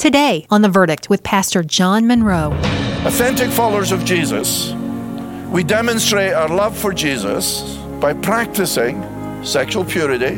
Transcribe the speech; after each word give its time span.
Today 0.00 0.46
on 0.48 0.62
The 0.62 0.68
Verdict 0.70 1.10
with 1.10 1.22
Pastor 1.22 1.62
John 1.62 2.06
Munro. 2.06 2.52
Authentic 3.04 3.50
followers 3.50 3.92
of 3.92 4.02
Jesus, 4.02 4.72
we 5.50 5.62
demonstrate 5.62 6.32
our 6.32 6.48
love 6.48 6.74
for 6.74 6.94
Jesus 6.94 7.76
by 8.00 8.14
practicing 8.14 9.04
sexual 9.44 9.84
purity, 9.84 10.36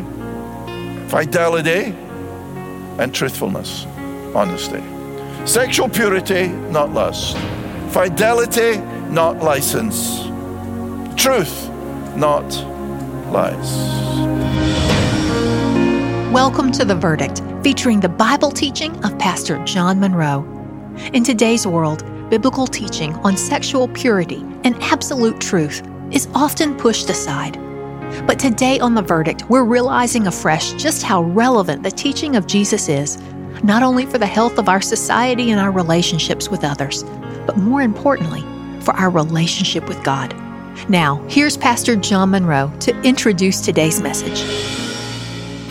fidelity, 1.07 1.95
and 2.99 3.15
truthfulness, 3.15 3.87
honesty. 4.35 4.83
Sexual 5.47 5.91
purity, 5.91 6.49
not 6.49 6.93
lust. 6.93 7.37
Fidelity, 7.91 8.79
not 9.13 9.45
license. 9.45 10.25
Truth, 11.15 11.69
not 12.17 12.49
lies. 13.31 13.77
Welcome 16.33 16.73
to 16.73 16.85
The 16.85 16.97
Verdict, 16.97 17.43
featuring 17.63 18.01
the 18.01 18.09
Bible 18.09 18.51
teaching 18.51 18.93
of 19.05 19.17
Pastor 19.21 19.63
John 19.65 20.01
Munro. 20.01 20.43
In 21.13 21.23
today's 21.23 21.65
world, 21.65 22.05
biblical 22.29 22.67
teaching 22.67 23.15
on 23.19 23.37
sexual 23.37 23.87
purity 23.87 24.45
and 24.65 24.75
absolute 24.83 25.41
truth 25.41 25.81
is 26.11 26.27
often 26.35 26.77
pushed 26.77 27.09
aside. 27.09 27.57
But 28.27 28.41
today 28.41 28.81
on 28.81 28.97
The 28.97 29.03
Verdict, 29.03 29.49
we're 29.49 29.63
realizing 29.63 30.27
afresh 30.27 30.73
just 30.73 31.05
how 31.05 31.23
relevant 31.23 31.85
the 31.85 31.91
teaching 31.93 32.35
of 32.35 32.49
Jesus 32.49 32.89
is, 32.89 33.23
not 33.63 33.85
only 33.85 34.07
for 34.07 34.19
the 34.19 34.27
health 34.27 34.59
of 34.59 34.69
our 34.69 34.81
society 34.81 35.53
and 35.53 35.61
our 35.61 35.71
relationships 35.71 36.49
with 36.49 36.65
others, 36.65 37.05
but 37.47 37.59
more 37.59 37.83
importantly, 37.83 38.43
for 38.81 38.93
our 38.95 39.09
relationship 39.09 39.87
with 39.87 40.03
God. 40.03 40.35
Now, 40.89 41.25
here's 41.29 41.57
Pastor 41.57 41.95
John 41.95 42.31
Munro 42.31 42.73
to 42.81 43.01
introduce 43.03 43.61
today's 43.61 44.03
message. 44.03 44.82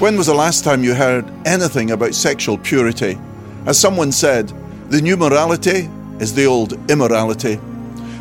When 0.02 0.18
was 0.18 0.26
the 0.26 0.34
last 0.34 0.64
time 0.64 0.84
you 0.84 0.96
heard 0.96 1.32
anything 1.46 1.91
about 1.91 2.16
sexual 2.16 2.58
purity? 2.58 3.20
As 3.68 3.80
someone 3.80 4.12
said, 4.12 4.52
the 4.90 5.00
new 5.00 5.16
morality 5.16 5.88
is 6.20 6.34
the 6.34 6.48
old 6.48 6.73
immorality. 6.90 7.59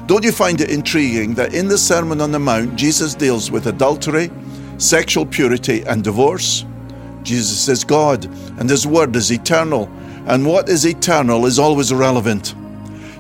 Don't 0.04 0.22
you 0.22 0.30
find 0.30 0.60
it 0.60 0.70
intriguing 0.70 1.32
that 1.36 1.54
in 1.54 1.69
the 1.69 1.78
Sermon 1.78 2.20
on 2.20 2.32
the 2.32 2.38
Mount, 2.38 2.77
Jesus 2.77 3.14
deals 3.14 3.50
with 3.50 3.66
adultery, 3.66 4.30
sexual 4.77 5.24
purity, 5.24 5.80
and 5.84 6.04
divorce? 6.04 6.66
Jesus 7.22 7.66
is 7.66 7.82
God, 7.82 8.26
and 8.60 8.69
His 8.69 8.86
Word 8.86 9.16
is 9.16 9.32
eternal, 9.32 9.91
and 10.26 10.44
what 10.44 10.69
is 10.69 10.84
eternal 10.84 11.47
is 11.47 11.58
always 11.58 11.94
relevant. 11.94 12.54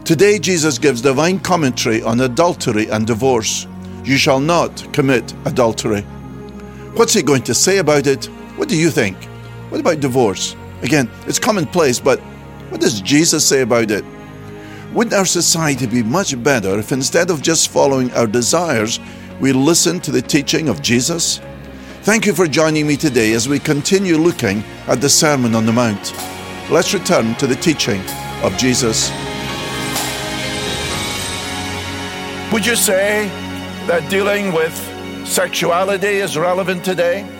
Today, 0.04 0.38
Jesus 0.38 0.76
gives 0.76 1.00
divine 1.00 1.38
commentary 1.38 2.02
on 2.02 2.20
adultery 2.20 2.90
and 2.90 3.06
divorce. 3.06 3.66
You 4.04 4.18
shall 4.18 4.38
not 4.38 4.92
commit 4.92 5.32
adultery. 5.46 6.02
What's 6.92 7.14
he 7.14 7.22
going 7.22 7.44
to 7.44 7.54
say 7.54 7.78
about 7.78 8.06
it? 8.06 8.28
What 8.60 8.68
do 8.68 8.76
you 8.76 8.90
think? 8.90 9.16
What 9.70 9.80
about 9.80 10.00
divorce? 10.00 10.54
Again, 10.82 11.08
it's 11.26 11.38
commonplace, 11.38 11.98
but 11.98 12.20
what 12.68 12.82
does 12.82 13.00
Jesus 13.00 13.42
say 13.42 13.62
about 13.62 13.90
it? 13.90 14.04
Wouldn't 14.92 15.14
our 15.14 15.24
society 15.24 15.86
be 15.86 16.02
much 16.02 16.40
better 16.42 16.78
if 16.78 16.92
instead 16.92 17.30
of 17.30 17.40
just 17.40 17.70
following 17.70 18.12
our 18.12 18.26
desires, 18.26 19.00
we 19.40 19.54
listen 19.54 19.98
to 20.00 20.10
the 20.10 20.20
teaching 20.20 20.68
of 20.68 20.82
Jesus? 20.82 21.40
Thank 22.02 22.26
you 22.26 22.34
for 22.34 22.46
joining 22.46 22.86
me 22.86 22.98
today 22.98 23.32
as 23.32 23.48
we 23.48 23.58
continue 23.58 24.18
looking 24.18 24.62
at 24.88 25.00
the 25.00 25.08
Sermon 25.08 25.54
on 25.54 25.64
the 25.64 25.72
Mount. 25.72 26.12
Let's 26.70 26.92
return 26.92 27.36
to 27.36 27.46
the 27.46 27.56
teaching 27.56 28.02
of 28.42 28.54
Jesus. 28.58 29.08
Would 32.52 32.66
you 32.66 32.76
say 32.76 33.28
that 33.86 34.06
dealing 34.10 34.52
with 34.52 34.76
sexuality 35.26 36.18
is 36.18 36.36
relevant 36.36 36.84
today? 36.84 37.39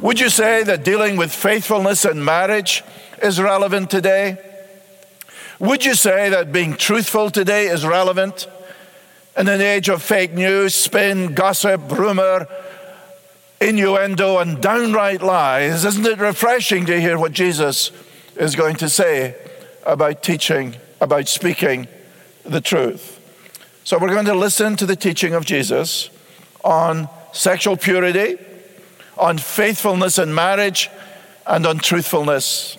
Would 0.00 0.20
you 0.20 0.28
say 0.28 0.62
that 0.62 0.84
dealing 0.84 1.16
with 1.16 1.32
faithfulness 1.32 2.04
in 2.04 2.24
marriage 2.24 2.84
is 3.20 3.40
relevant 3.40 3.90
today? 3.90 4.38
Would 5.58 5.84
you 5.84 5.96
say 5.96 6.28
that 6.28 6.52
being 6.52 6.74
truthful 6.74 7.30
today 7.30 7.66
is 7.66 7.84
relevant? 7.84 8.46
In 9.36 9.48
an 9.48 9.60
age 9.60 9.88
of 9.88 10.00
fake 10.00 10.32
news, 10.32 10.76
spin, 10.76 11.34
gossip, 11.34 11.90
rumor, 11.90 12.46
innuendo, 13.60 14.38
and 14.38 14.62
downright 14.62 15.20
lies, 15.20 15.84
isn't 15.84 16.06
it 16.06 16.20
refreshing 16.20 16.86
to 16.86 17.00
hear 17.00 17.18
what 17.18 17.32
Jesus 17.32 17.90
is 18.36 18.54
going 18.54 18.76
to 18.76 18.88
say 18.88 19.34
about 19.84 20.22
teaching, 20.22 20.76
about 21.00 21.26
speaking 21.26 21.88
the 22.44 22.60
truth? 22.60 23.16
So, 23.82 23.98
we're 23.98 24.10
going 24.10 24.26
to 24.26 24.34
listen 24.34 24.76
to 24.76 24.86
the 24.86 24.96
teaching 24.96 25.34
of 25.34 25.44
Jesus 25.44 26.10
on 26.62 27.08
sexual 27.32 27.76
purity 27.76 28.38
on 29.18 29.38
faithfulness 29.38 30.18
in 30.18 30.34
marriage 30.34 30.90
and 31.46 31.66
on 31.66 31.78
truthfulness. 31.78 32.76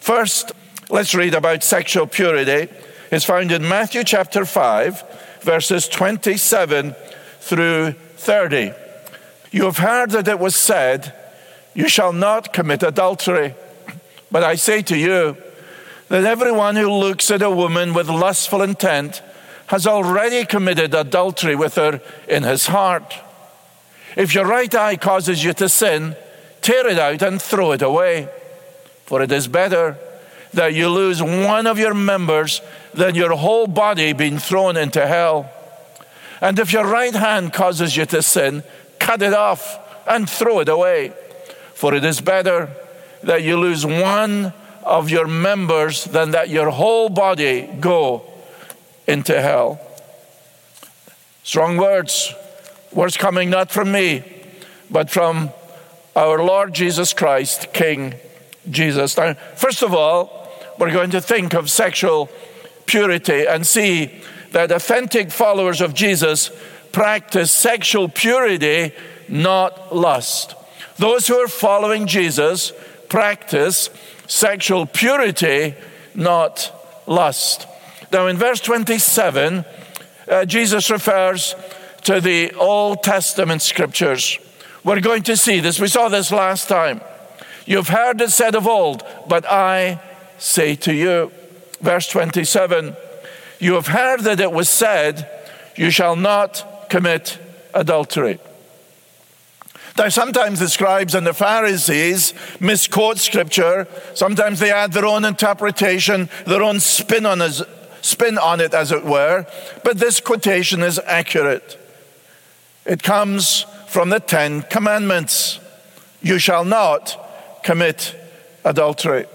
First, 0.00 0.52
let's 0.88 1.14
read 1.14 1.34
about 1.34 1.62
sexual 1.62 2.06
purity. 2.06 2.72
It's 3.10 3.24
found 3.24 3.52
in 3.52 3.68
Matthew 3.68 4.04
chapter 4.04 4.44
5, 4.44 5.40
verses 5.42 5.88
27 5.88 6.94
through 7.40 7.92
30. 7.92 8.72
You 9.52 9.64
have 9.64 9.78
heard 9.78 10.10
that 10.10 10.28
it 10.28 10.38
was 10.38 10.56
said, 10.56 11.14
You 11.74 11.88
shall 11.88 12.12
not 12.12 12.52
commit 12.52 12.82
adultery. 12.82 13.54
But 14.30 14.42
I 14.42 14.56
say 14.56 14.82
to 14.82 14.96
you 14.96 15.36
that 16.08 16.24
everyone 16.24 16.76
who 16.76 16.90
looks 16.90 17.30
at 17.30 17.42
a 17.42 17.50
woman 17.50 17.94
with 17.94 18.08
lustful 18.08 18.62
intent 18.62 19.22
has 19.68 19.86
already 19.86 20.44
committed 20.44 20.94
adultery 20.94 21.56
with 21.56 21.74
her 21.76 22.00
in 22.28 22.42
his 22.42 22.66
heart. 22.66 23.14
If 24.16 24.34
your 24.34 24.46
right 24.46 24.74
eye 24.74 24.96
causes 24.96 25.44
you 25.44 25.52
to 25.52 25.68
sin, 25.68 26.16
tear 26.62 26.88
it 26.88 26.98
out 26.98 27.22
and 27.22 27.40
throw 27.40 27.72
it 27.72 27.82
away. 27.82 28.28
For 29.04 29.22
it 29.22 29.30
is 29.30 29.46
better 29.46 29.98
that 30.54 30.72
you 30.72 30.88
lose 30.88 31.22
one 31.22 31.66
of 31.66 31.78
your 31.78 31.92
members 31.92 32.62
than 32.94 33.14
your 33.14 33.36
whole 33.36 33.66
body 33.66 34.14
being 34.14 34.38
thrown 34.38 34.76
into 34.76 35.06
hell. 35.06 35.50
And 36.40 36.58
if 36.58 36.72
your 36.72 36.86
right 36.86 37.14
hand 37.14 37.52
causes 37.52 37.96
you 37.96 38.06
to 38.06 38.22
sin, 38.22 38.62
cut 38.98 39.20
it 39.20 39.34
off 39.34 39.78
and 40.08 40.28
throw 40.28 40.60
it 40.60 40.68
away. 40.68 41.12
For 41.74 41.94
it 41.94 42.04
is 42.04 42.22
better 42.22 42.70
that 43.22 43.42
you 43.42 43.58
lose 43.58 43.84
one 43.84 44.54
of 44.82 45.10
your 45.10 45.26
members 45.26 46.04
than 46.04 46.30
that 46.30 46.48
your 46.48 46.70
whole 46.70 47.10
body 47.10 47.68
go 47.80 48.22
into 49.06 49.40
hell. 49.40 49.80
Strong 51.42 51.76
words 51.76 52.34
words 52.96 53.18
coming 53.18 53.50
not 53.50 53.70
from 53.70 53.92
me, 53.92 54.24
but 54.90 55.10
from 55.10 55.50
our 56.16 56.42
Lord 56.42 56.72
Jesus 56.72 57.12
Christ, 57.12 57.72
King 57.74 58.14
Jesus. 58.70 59.16
Now, 59.18 59.34
first 59.54 59.82
of 59.82 59.94
all, 59.94 60.50
we're 60.78 60.92
going 60.92 61.10
to 61.10 61.20
think 61.20 61.52
of 61.52 61.70
sexual 61.70 62.30
purity 62.86 63.46
and 63.46 63.66
see 63.66 64.22
that 64.52 64.72
authentic 64.72 65.30
followers 65.30 65.82
of 65.82 65.92
Jesus 65.92 66.50
practice 66.90 67.52
sexual 67.52 68.08
purity, 68.08 68.92
not 69.28 69.94
lust. 69.94 70.54
Those 70.96 71.26
who 71.26 71.36
are 71.36 71.48
following 71.48 72.06
Jesus 72.06 72.72
practice 73.10 73.90
sexual 74.26 74.86
purity, 74.86 75.74
not 76.14 76.72
lust. 77.06 77.66
Now, 78.10 78.28
in 78.28 78.38
verse 78.38 78.60
27, 78.60 79.66
uh, 80.28 80.44
Jesus 80.46 80.90
refers 80.90 81.54
to 82.06 82.20
the 82.20 82.52
Old 82.54 83.02
Testament 83.02 83.60
scriptures. 83.62 84.38
We're 84.84 85.00
going 85.00 85.24
to 85.24 85.36
see 85.36 85.58
this. 85.58 85.80
We 85.80 85.88
saw 85.88 86.08
this 86.08 86.30
last 86.30 86.68
time. 86.68 87.00
You've 87.66 87.88
heard 87.88 88.20
it 88.20 88.30
said 88.30 88.54
of 88.54 88.68
old, 88.68 89.02
but 89.28 89.44
I 89.44 90.00
say 90.38 90.76
to 90.76 90.94
you. 90.94 91.32
Verse 91.80 92.06
27 92.06 92.94
You 93.58 93.74
have 93.74 93.88
heard 93.88 94.20
that 94.20 94.38
it 94.38 94.52
was 94.52 94.68
said, 94.68 95.28
You 95.74 95.90
shall 95.90 96.14
not 96.14 96.86
commit 96.88 97.40
adultery. 97.74 98.38
Now, 99.98 100.08
sometimes 100.08 100.60
the 100.60 100.68
scribes 100.68 101.16
and 101.16 101.26
the 101.26 101.34
Pharisees 101.34 102.34
misquote 102.60 103.18
scripture. 103.18 103.88
Sometimes 104.14 104.60
they 104.60 104.70
add 104.70 104.92
their 104.92 105.06
own 105.06 105.24
interpretation, 105.24 106.28
their 106.46 106.62
own 106.62 106.78
spin 106.78 107.26
on, 107.26 107.42
it, 107.42 107.60
spin 108.00 108.38
on 108.38 108.60
it, 108.60 108.74
as 108.74 108.92
it 108.92 109.04
were. 109.04 109.44
But 109.82 109.98
this 109.98 110.20
quotation 110.20 110.82
is 110.82 111.00
accurate. 111.00 111.80
It 112.86 113.02
comes 113.02 113.66
from 113.88 114.10
the 114.10 114.20
Ten 114.20 114.62
Commandments. 114.62 115.58
You 116.22 116.38
shall 116.38 116.64
not 116.64 117.60
commit 117.64 118.14
adultery. 118.64 119.26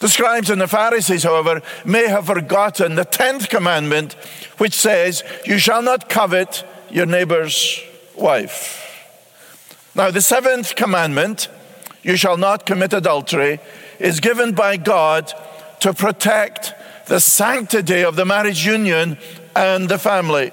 The 0.00 0.08
scribes 0.08 0.50
and 0.50 0.60
the 0.60 0.68
Pharisees, 0.68 1.22
however, 1.22 1.62
may 1.84 2.08
have 2.08 2.26
forgotten 2.26 2.94
the 2.94 3.04
tenth 3.04 3.48
commandment, 3.48 4.14
which 4.58 4.74
says, 4.74 5.22
You 5.44 5.58
shall 5.58 5.82
not 5.82 6.08
covet 6.08 6.64
your 6.90 7.06
neighbor's 7.06 7.80
wife. 8.16 8.86
Now, 9.94 10.10
the 10.10 10.22
seventh 10.22 10.74
commandment, 10.74 11.48
You 12.02 12.16
shall 12.16 12.36
not 12.36 12.64
commit 12.64 12.92
adultery, 12.92 13.60
is 13.98 14.20
given 14.20 14.52
by 14.52 14.78
God 14.78 15.32
to 15.80 15.92
protect 15.92 16.74
the 17.06 17.20
sanctity 17.20 18.02
of 18.02 18.16
the 18.16 18.24
marriage 18.24 18.64
union 18.64 19.18
and 19.54 19.88
the 19.88 19.98
family. 19.98 20.52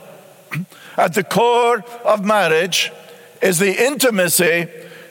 At 0.98 1.14
the 1.14 1.24
core 1.24 1.86
of 2.04 2.26
marriage 2.26 2.92
is 3.42 3.60
the 3.60 3.86
intimacy 3.86 4.68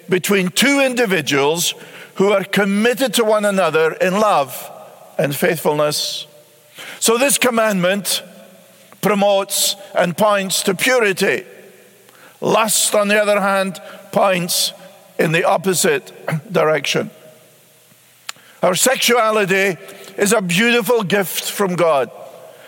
between 0.08 0.48
two 0.48 0.80
individuals 0.80 1.74
who 2.16 2.32
are 2.32 2.44
committed 2.44 3.14
to 3.14 3.24
one 3.24 3.44
another 3.44 3.92
in 3.92 4.14
love 4.14 4.70
and 5.18 5.34
faithfulness. 5.34 6.26
So, 6.98 7.16
this 7.16 7.38
commandment 7.38 8.22
promotes 9.00 9.76
and 9.94 10.16
points 10.16 10.62
to 10.64 10.74
purity. 10.74 11.44
Lust, 12.40 12.94
on 12.94 13.08
the 13.08 13.20
other 13.20 13.40
hand, 13.40 13.80
points 14.12 14.72
in 15.18 15.32
the 15.32 15.44
opposite 15.44 16.12
direction. 16.52 17.10
Our 18.62 18.74
sexuality 18.74 19.76
is 20.18 20.32
a 20.32 20.42
beautiful 20.42 21.02
gift 21.02 21.50
from 21.50 21.76
God. 21.76 22.10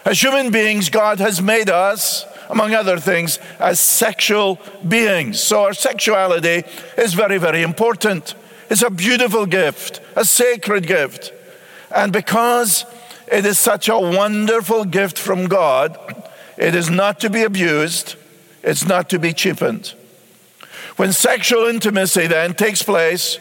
As 0.04 0.22
human 0.22 0.50
beings, 0.50 0.90
God 0.90 1.18
has 1.18 1.42
made 1.42 1.68
us, 1.68 2.24
among 2.48 2.74
other 2.74 2.98
things, 2.98 3.38
as 3.58 3.80
sexual 3.80 4.58
beings. 4.86 5.40
So 5.40 5.64
our 5.64 5.74
sexuality 5.74 6.64
is 6.96 7.14
very, 7.14 7.38
very 7.38 7.62
important. 7.62 8.34
It's 8.70 8.82
a 8.82 8.90
beautiful 8.90 9.46
gift, 9.46 10.00
a 10.16 10.24
sacred 10.24 10.86
gift. 10.86 11.32
And 11.94 12.12
because 12.12 12.84
it 13.30 13.44
is 13.44 13.58
such 13.58 13.88
a 13.88 13.98
wonderful 13.98 14.84
gift 14.84 15.18
from 15.18 15.46
God, 15.46 15.96
it 16.56 16.74
is 16.74 16.90
not 16.90 17.20
to 17.20 17.30
be 17.30 17.42
abused, 17.42 18.16
it's 18.62 18.86
not 18.86 19.08
to 19.10 19.18
be 19.18 19.32
cheapened. 19.32 19.94
When 20.96 21.12
sexual 21.12 21.66
intimacy 21.66 22.26
then 22.26 22.54
takes 22.54 22.82
place 22.82 23.38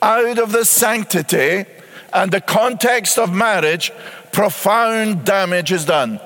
out 0.00 0.38
of 0.38 0.52
the 0.52 0.64
sanctity 0.64 1.66
and 2.12 2.30
the 2.30 2.40
context 2.40 3.18
of 3.18 3.32
marriage, 3.32 3.92
profound 4.32 5.24
damage 5.24 5.72
is 5.72 5.84
done. 5.84 6.20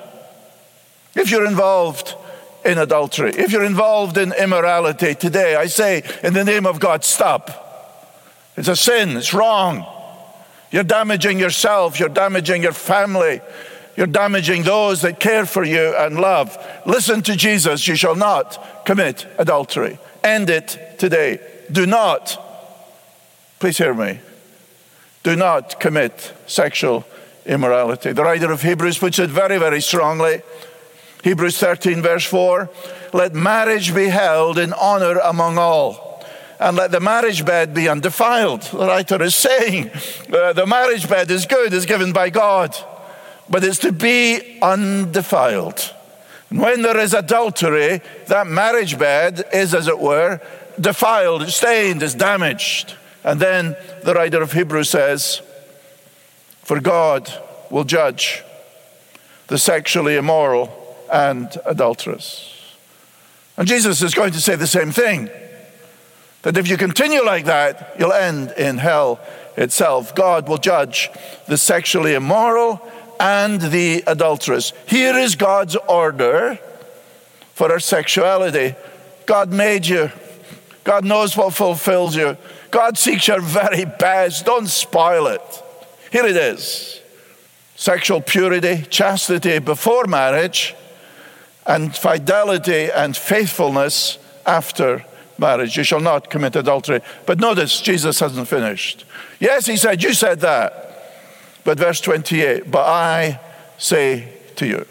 If 1.15 1.29
you're 1.31 1.45
involved 1.45 2.15
in 2.63 2.77
adultery, 2.77 3.31
if 3.31 3.51
you're 3.51 3.63
involved 3.63 4.17
in 4.17 4.33
immorality 4.33 5.15
today, 5.15 5.55
I 5.55 5.65
say, 5.65 6.03
in 6.23 6.33
the 6.33 6.43
name 6.43 6.65
of 6.65 6.79
God, 6.79 7.03
stop. 7.03 7.67
It's 8.55 8.67
a 8.67 8.75
sin, 8.75 9.17
it's 9.17 9.33
wrong. 9.33 9.85
You're 10.71 10.83
damaging 10.83 11.39
yourself, 11.39 11.99
you're 11.99 12.09
damaging 12.09 12.63
your 12.63 12.71
family, 12.71 13.41
you're 13.97 14.07
damaging 14.07 14.63
those 14.63 15.01
that 15.01 15.19
care 15.19 15.45
for 15.45 15.63
you 15.63 15.95
and 15.97 16.19
love. 16.19 16.57
Listen 16.85 17.21
to 17.23 17.35
Jesus. 17.35 17.87
You 17.87 17.95
shall 17.95 18.15
not 18.15 18.85
commit 18.85 19.27
adultery. 19.37 19.99
End 20.23 20.49
it 20.49 20.95
today. 20.97 21.39
Do 21.71 21.85
not, 21.85 22.37
please 23.59 23.77
hear 23.77 23.93
me, 23.93 24.19
do 25.23 25.35
not 25.35 25.79
commit 25.79 26.33
sexual 26.47 27.05
immorality. 27.45 28.11
The 28.13 28.23
writer 28.23 28.51
of 28.51 28.61
Hebrews 28.61 28.97
puts 28.97 29.19
it 29.19 29.29
very, 29.29 29.57
very 29.57 29.81
strongly. 29.81 30.41
Hebrews 31.23 31.57
13, 31.57 32.01
verse 32.01 32.25
4 32.25 32.69
Let 33.13 33.33
marriage 33.33 33.93
be 33.93 34.07
held 34.07 34.57
in 34.57 34.73
honor 34.73 35.19
among 35.19 35.57
all, 35.57 36.23
and 36.59 36.77
let 36.77 36.91
the 36.91 36.99
marriage 36.99 37.45
bed 37.45 37.73
be 37.73 37.87
undefiled. 37.87 38.61
The 38.61 38.87
writer 38.87 39.21
is 39.21 39.35
saying 39.35 39.91
uh, 40.33 40.53
the 40.53 40.65
marriage 40.65 41.07
bed 41.07 41.29
is 41.31 41.45
good, 41.45 41.73
is 41.73 41.85
given 41.85 42.13
by 42.13 42.29
God 42.29 42.75
but 43.51 43.65
it's 43.65 43.79
to 43.79 43.91
be 43.91 44.59
undefiled. 44.61 45.93
And 46.49 46.59
when 46.59 46.81
there 46.81 46.97
is 46.97 47.13
adultery, 47.13 48.01
that 48.27 48.47
marriage 48.47 48.97
bed 48.97 49.43
is, 49.53 49.75
as 49.75 49.87
it 49.87 49.99
were, 49.99 50.39
defiled, 50.79 51.47
stained, 51.49 52.01
is 52.01 52.15
damaged. 52.15 52.95
And 53.23 53.39
then 53.39 53.75
the 54.03 54.13
writer 54.13 54.41
of 54.41 54.53
Hebrews 54.53 54.89
says, 54.89 55.41
For 56.63 56.79
God 56.79 57.31
will 57.69 57.83
judge 57.83 58.43
the 59.47 59.57
sexually 59.57 60.15
immoral 60.15 60.67
and 61.11 61.49
adulterous. 61.65 62.75
And 63.57 63.67
Jesus 63.67 64.01
is 64.01 64.13
going 64.13 64.31
to 64.31 64.41
say 64.41 64.55
the 64.55 64.67
same 64.67 64.91
thing 64.91 65.29
that 66.41 66.57
if 66.57 66.67
you 66.67 66.77
continue 66.77 67.23
like 67.23 67.45
that, 67.45 67.95
you'll 67.99 68.13
end 68.13 68.51
in 68.57 68.77
hell 68.77 69.19
itself. 69.57 70.15
God 70.15 70.47
will 70.47 70.57
judge 70.57 71.09
the 71.47 71.57
sexually 71.57 72.15
immoral 72.15 72.81
and 73.19 73.61
the 73.61 74.03
adulteress. 74.07 74.73
Here 74.87 75.15
is 75.15 75.35
God's 75.35 75.75
order 75.75 76.57
for 77.53 77.71
our 77.71 77.79
sexuality. 77.79 78.75
God 79.27 79.51
made 79.51 79.85
you, 79.85 80.11
God 80.83 81.05
knows 81.05 81.37
what 81.37 81.53
fulfills 81.53 82.15
you. 82.15 82.37
God 82.71 82.97
seeks 82.97 83.27
your 83.27 83.41
very 83.41 83.85
best. 83.85 84.45
Don't 84.45 84.67
spoil 84.67 85.27
it. 85.27 85.63
Here 86.11 86.25
it 86.25 86.35
is 86.35 87.01
sexual 87.75 88.21
purity, 88.21 88.83
chastity 88.89 89.57
before 89.57 90.05
marriage, 90.05 90.75
and 91.65 91.95
fidelity 91.95 92.91
and 92.91 93.15
faithfulness 93.15 94.17
after 94.45 95.05
marriage. 95.37 95.77
You 95.77 95.83
shall 95.83 95.99
not 95.99 96.29
commit 96.29 96.55
adultery. 96.55 97.01
But 97.25 97.39
notice, 97.39 97.81
Jesus 97.81 98.19
hasn't 98.19 98.47
finished. 98.47 99.05
Yes, 99.39 99.65
he 99.65 99.77
said, 99.77 100.03
You 100.03 100.13
said 100.13 100.41
that. 100.41 100.87
But 101.63 101.77
verse 101.77 102.01
28, 102.01 102.71
but 102.71 102.87
I 102.87 103.39
say 103.77 104.27
to 104.55 104.65
you. 104.65 104.85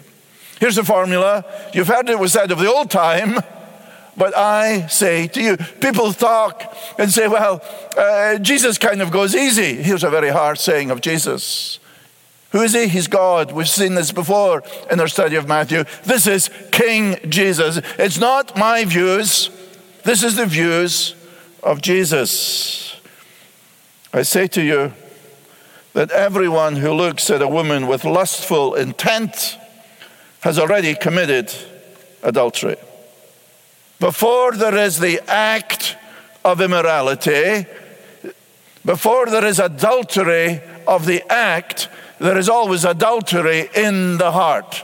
Here's 0.59 0.75
the 0.75 0.83
formula. 0.83 1.43
You've 1.73 1.87
heard 1.87 2.07
it 2.09 2.19
was 2.19 2.33
said 2.33 2.51
of 2.51 2.59
the 2.59 2.71
old 2.71 2.91
time, 2.91 3.39
but 4.15 4.37
I 4.37 4.87
say 4.87 5.27
to 5.27 5.41
you. 5.41 5.57
People 5.57 6.13
talk 6.13 6.77
and 6.99 7.11
say, 7.11 7.27
well, 7.27 7.61
uh, 7.97 8.37
Jesus 8.37 8.77
kind 8.77 9.01
of 9.01 9.11
goes 9.11 9.33
easy. 9.35 9.81
Here's 9.81 10.03
a 10.03 10.09
very 10.09 10.29
hard 10.29 10.59
saying 10.59 10.91
of 10.91 11.01
Jesus. 11.01 11.79
Who 12.51 12.61
is 12.61 12.73
he? 12.73 12.87
He's 12.87 13.07
God. 13.07 13.51
We've 13.51 13.67
seen 13.67 13.95
this 13.95 14.11
before 14.11 14.63
in 14.89 14.99
our 14.99 15.07
study 15.07 15.35
of 15.35 15.47
Matthew. 15.47 15.85
This 16.03 16.27
is 16.27 16.49
King 16.71 17.17
Jesus. 17.29 17.79
It's 17.97 18.19
not 18.19 18.57
my 18.57 18.85
views, 18.85 19.49
this 20.03 20.23
is 20.23 20.35
the 20.35 20.45
views 20.45 21.15
of 21.63 21.81
Jesus. 21.81 22.99
I 24.13 24.23
say 24.23 24.47
to 24.47 24.61
you, 24.61 24.91
that 25.93 26.11
everyone 26.11 26.77
who 26.77 26.93
looks 26.93 27.29
at 27.29 27.41
a 27.41 27.47
woman 27.47 27.87
with 27.87 28.05
lustful 28.05 28.75
intent 28.75 29.57
has 30.41 30.57
already 30.57 30.95
committed 30.95 31.53
adultery. 32.23 32.77
Before 33.99 34.53
there 34.53 34.75
is 34.75 34.99
the 34.99 35.19
act 35.29 35.97
of 36.45 36.61
immorality, 36.61 37.65
before 38.85 39.27
there 39.27 39.45
is 39.45 39.59
adultery 39.59 40.61
of 40.87 41.05
the 41.05 41.29
act, 41.31 41.89
there 42.21 42.37
is 42.37 42.49
always 42.49 42.85
adultery 42.85 43.69
in 43.75 44.17
the 44.17 44.31
heart. 44.31 44.83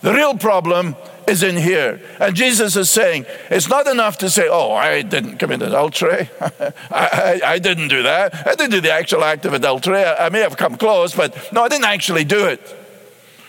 The 0.00 0.14
real 0.14 0.36
problem 0.36 0.96
is 1.26 1.42
in 1.42 1.56
here. 1.56 2.00
And 2.18 2.34
Jesus 2.34 2.76
is 2.76 2.88
saying, 2.88 3.26
it's 3.50 3.68
not 3.68 3.86
enough 3.86 4.18
to 4.18 4.30
say, 4.30 4.48
oh, 4.50 4.72
I 4.72 5.02
didn't 5.02 5.36
commit 5.36 5.60
adultery. 5.60 6.30
I, 6.40 6.72
I, 6.90 7.40
I, 7.44 7.58
didn't 7.58 7.88
do 7.88 8.04
that. 8.04 8.34
I 8.46 8.54
didn't 8.54 8.70
do 8.70 8.80
the 8.80 8.92
actual 8.92 9.22
act 9.22 9.44
of 9.44 9.52
adultery. 9.52 9.98
I, 9.98 10.26
I 10.26 10.28
may 10.30 10.40
have 10.40 10.56
come 10.56 10.76
close, 10.76 11.14
but 11.14 11.52
no, 11.52 11.64
I 11.64 11.68
didn't 11.68 11.84
actually 11.84 12.24
do 12.24 12.46
it. 12.46 12.74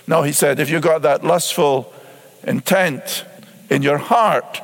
No, 0.05 0.23
he 0.23 0.33
said, 0.33 0.59
if 0.59 0.69
you 0.69 0.81
got 0.81 1.03
that 1.03 1.23
lustful 1.23 1.93
intent 2.43 3.23
in 3.69 3.83
your 3.83 3.99
heart, 3.99 4.61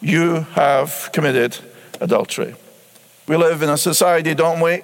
you 0.00 0.46
have 0.52 1.10
committed 1.12 1.58
adultery. 2.00 2.54
We 3.28 3.36
live 3.36 3.60
in 3.60 3.68
a 3.68 3.76
society, 3.76 4.34
don't 4.34 4.60
we, 4.60 4.82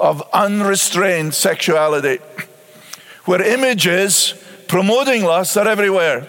of 0.00 0.22
unrestrained 0.32 1.34
sexuality, 1.34 2.18
where 3.24 3.42
images 3.42 4.34
promoting 4.66 5.24
lust 5.24 5.56
are 5.56 5.68
everywhere. 5.68 6.26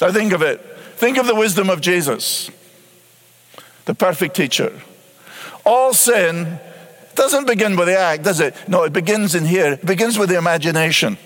Now 0.00 0.12
think 0.12 0.32
of 0.32 0.42
it. 0.42 0.60
Think 0.96 1.18
of 1.18 1.26
the 1.26 1.34
wisdom 1.34 1.68
of 1.68 1.80
Jesus, 1.80 2.50
the 3.84 3.94
perfect 3.94 4.34
teacher. 4.34 4.72
All 5.64 5.92
sin 5.92 6.58
doesn't 7.14 7.46
begin 7.46 7.76
with 7.76 7.88
the 7.88 7.98
act, 7.98 8.22
does 8.22 8.40
it? 8.40 8.54
No, 8.68 8.84
it 8.84 8.92
begins 8.92 9.34
in 9.34 9.44
here. 9.44 9.72
It 9.72 9.84
begins 9.84 10.18
with 10.18 10.28
the 10.28 10.38
imagination. 10.38 11.18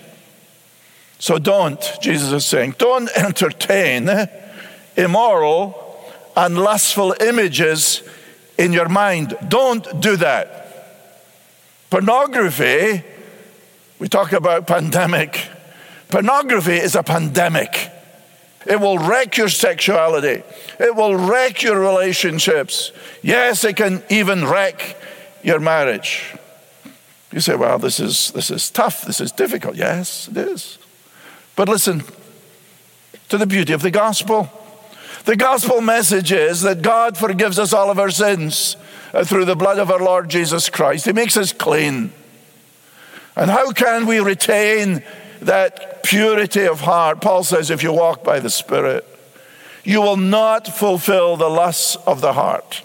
So 1.19 1.37
don't, 1.37 1.81
Jesus 2.01 2.31
is 2.31 2.45
saying, 2.45 2.75
don't 2.77 3.09
entertain 3.15 4.09
immoral 4.97 5.77
and 6.35 6.57
lustful 6.57 7.15
images 7.21 8.01
in 8.57 8.73
your 8.73 8.89
mind. 8.89 9.37
Don't 9.47 10.01
do 10.01 10.15
that. 10.17 10.60
Pornography, 11.91 13.03
we 13.99 14.07
talk 14.07 14.31
about 14.31 14.65
pandemic. 14.65 15.45
Pornography 16.07 16.77
is 16.77 16.95
a 16.95 17.03
pandemic. 17.03 17.91
It 18.65 18.79
will 18.79 18.97
wreck 18.97 19.35
your 19.35 19.49
sexuality. 19.49 20.41
It 20.79 20.95
will 20.95 21.17
wreck 21.17 21.61
your 21.61 21.77
relationships. 21.77 22.93
Yes, 23.21 23.65
it 23.65 23.75
can 23.75 24.03
even 24.09 24.45
wreck 24.45 24.95
your 25.43 25.59
marriage. 25.59 26.33
You 27.33 27.41
say, 27.41 27.55
well, 27.55 27.77
this 27.77 27.99
is, 27.99 28.31
this 28.31 28.51
is 28.51 28.69
tough. 28.69 29.01
This 29.01 29.19
is 29.19 29.33
difficult. 29.33 29.75
Yes, 29.75 30.29
it 30.29 30.37
is. 30.37 30.77
But 31.57 31.67
listen 31.67 32.03
to 33.27 33.37
the 33.37 33.45
beauty 33.45 33.73
of 33.73 33.81
the 33.81 33.91
gospel. 33.91 34.49
The 35.25 35.35
gospel 35.35 35.81
message 35.81 36.31
is 36.31 36.61
that 36.61 36.81
God 36.81 37.17
forgives 37.17 37.59
us 37.59 37.73
all 37.73 37.91
of 37.91 37.99
our 37.99 38.11
sins 38.11 38.77
Uh, 39.13 39.23
through 39.23 39.45
the 39.45 39.55
blood 39.55 39.79
of 39.79 39.91
our 39.91 39.99
Lord 39.99 40.29
Jesus 40.29 40.69
Christ. 40.69 41.05
He 41.05 41.13
makes 41.13 41.35
us 41.35 41.51
clean. 41.51 42.13
And 43.35 43.51
how 43.51 43.71
can 43.71 44.05
we 44.05 44.19
retain 44.19 45.03
that 45.41 46.03
purity 46.03 46.65
of 46.65 46.81
heart. 46.81 47.21
Paul 47.21 47.43
says, 47.43 47.69
if 47.69 47.83
you 47.83 47.91
walk 47.91 48.23
by 48.23 48.39
the 48.39 48.49
Spirit, 48.49 49.05
you 49.83 50.01
will 50.01 50.17
not 50.17 50.67
fulfill 50.67 51.35
the 51.35 51.49
lusts 51.49 51.95
of 52.07 52.21
the 52.21 52.33
heart. 52.33 52.83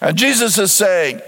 And 0.00 0.16
Jesus 0.16 0.58
is 0.58 0.72
saying, 0.72 1.20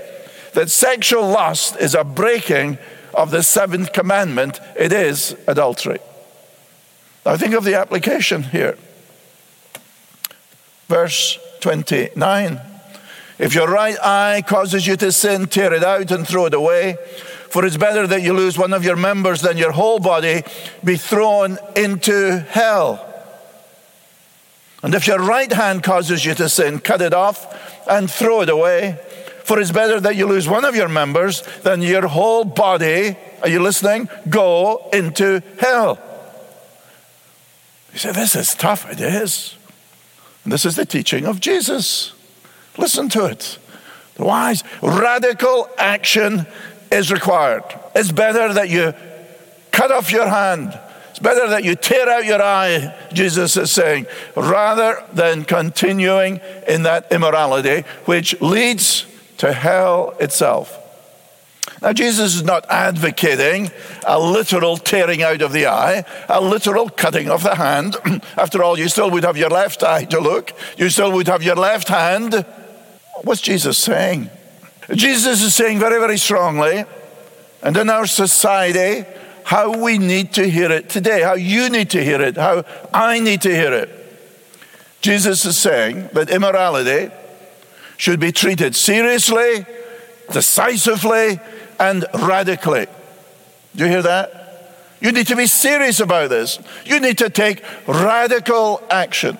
that 0.54 0.70
sexual 0.70 1.28
lust 1.28 1.76
is 1.76 1.94
a 1.94 2.02
breaking 2.02 2.78
of 3.14 3.30
the 3.30 3.42
seventh 3.42 3.92
commandment, 3.92 4.60
it 4.76 4.92
is 4.92 5.36
adultery. 5.46 5.98
Now 7.26 7.36
think 7.36 7.54
of 7.54 7.64
the 7.64 7.74
application 7.74 8.44
here. 8.44 8.78
Verse 10.88 11.38
29. 11.60 12.69
If 13.40 13.54
your 13.54 13.68
right 13.68 13.96
eye 14.02 14.42
causes 14.46 14.86
you 14.86 14.96
to 14.96 15.10
sin, 15.10 15.46
tear 15.46 15.72
it 15.72 15.82
out 15.82 16.10
and 16.10 16.28
throw 16.28 16.44
it 16.44 16.52
away. 16.52 16.98
For 17.48 17.64
it's 17.64 17.78
better 17.78 18.06
that 18.06 18.22
you 18.22 18.34
lose 18.34 18.58
one 18.58 18.74
of 18.74 18.84
your 18.84 18.96
members 18.96 19.40
than 19.40 19.56
your 19.56 19.72
whole 19.72 19.98
body 19.98 20.42
be 20.84 20.98
thrown 20.98 21.56
into 21.74 22.40
hell. 22.50 23.06
And 24.82 24.94
if 24.94 25.06
your 25.06 25.20
right 25.20 25.50
hand 25.50 25.82
causes 25.82 26.22
you 26.22 26.34
to 26.34 26.50
sin, 26.50 26.80
cut 26.80 27.00
it 27.00 27.14
off 27.14 27.88
and 27.88 28.10
throw 28.10 28.42
it 28.42 28.50
away. 28.50 29.00
For 29.44 29.58
it's 29.58 29.72
better 29.72 29.98
that 30.00 30.16
you 30.16 30.26
lose 30.26 30.46
one 30.46 30.66
of 30.66 30.76
your 30.76 30.88
members 30.88 31.40
than 31.62 31.80
your 31.80 32.08
whole 32.08 32.44
body, 32.44 33.16
are 33.42 33.48
you 33.48 33.60
listening? 33.60 34.10
Go 34.28 34.90
into 34.92 35.40
hell. 35.58 35.98
You 37.94 37.98
say, 37.98 38.12
This 38.12 38.36
is 38.36 38.54
tough. 38.54 38.90
It 38.92 39.00
is. 39.00 39.56
And 40.44 40.52
this 40.52 40.66
is 40.66 40.76
the 40.76 40.84
teaching 40.84 41.24
of 41.24 41.40
Jesus. 41.40 42.12
Listen 42.78 43.08
to 43.10 43.26
it. 43.26 43.58
The 44.14 44.24
wise, 44.24 44.64
radical 44.82 45.68
action 45.78 46.46
is 46.90 47.12
required. 47.12 47.64
It's 47.94 48.12
better 48.12 48.52
that 48.52 48.68
you 48.68 48.92
cut 49.70 49.90
off 49.90 50.12
your 50.12 50.28
hand. 50.28 50.78
It's 51.10 51.18
better 51.18 51.48
that 51.48 51.64
you 51.64 51.74
tear 51.74 52.08
out 52.08 52.24
your 52.24 52.42
eye, 52.42 52.94
Jesus 53.12 53.56
is 53.56 53.70
saying, 53.70 54.06
rather 54.36 55.02
than 55.12 55.44
continuing 55.44 56.40
in 56.68 56.84
that 56.84 57.10
immorality, 57.10 57.86
which 58.04 58.40
leads 58.40 59.06
to 59.38 59.52
hell 59.52 60.14
itself. 60.20 60.76
Now, 61.82 61.94
Jesus 61.94 62.34
is 62.34 62.42
not 62.42 62.66
advocating 62.68 63.70
a 64.06 64.20
literal 64.20 64.76
tearing 64.76 65.22
out 65.22 65.40
of 65.40 65.52
the 65.52 65.66
eye, 65.66 66.04
a 66.28 66.40
literal 66.40 66.90
cutting 66.90 67.30
of 67.30 67.42
the 67.42 67.54
hand. 67.54 67.96
After 68.36 68.62
all, 68.62 68.78
you 68.78 68.88
still 68.88 69.10
would 69.10 69.24
have 69.24 69.38
your 69.38 69.48
left 69.48 69.82
eye 69.82 70.04
to 70.06 70.20
look, 70.20 70.52
you 70.76 70.90
still 70.90 71.12
would 71.12 71.26
have 71.26 71.42
your 71.42 71.56
left 71.56 71.88
hand. 71.88 72.44
What's 73.22 73.40
Jesus 73.40 73.78
saying? 73.78 74.30
Jesus 74.94 75.42
is 75.42 75.54
saying 75.54 75.78
very, 75.78 76.00
very 76.00 76.18
strongly, 76.18 76.84
and 77.62 77.76
in 77.76 77.90
our 77.90 78.06
society, 78.06 79.04
how 79.44 79.82
we 79.82 79.98
need 79.98 80.32
to 80.34 80.48
hear 80.48 80.70
it 80.70 80.88
today, 80.88 81.22
how 81.22 81.34
you 81.34 81.68
need 81.68 81.90
to 81.90 82.02
hear 82.02 82.20
it, 82.20 82.36
how 82.36 82.64
I 82.92 83.20
need 83.20 83.42
to 83.42 83.54
hear 83.54 83.72
it. 83.72 83.90
Jesus 85.00 85.44
is 85.44 85.56
saying 85.56 86.10
that 86.12 86.30
immorality 86.30 87.12
should 87.96 88.20
be 88.20 88.32
treated 88.32 88.74
seriously, 88.74 89.64
decisively, 90.32 91.40
and 91.78 92.04
radically. 92.14 92.86
Do 93.76 93.84
you 93.84 93.90
hear 93.90 94.02
that? 94.02 94.36
You 95.00 95.12
need 95.12 95.26
to 95.28 95.36
be 95.36 95.46
serious 95.46 96.00
about 96.00 96.30
this. 96.30 96.58
You 96.84 97.00
need 97.00 97.18
to 97.18 97.30
take 97.30 97.62
radical 97.86 98.82
action. 98.90 99.38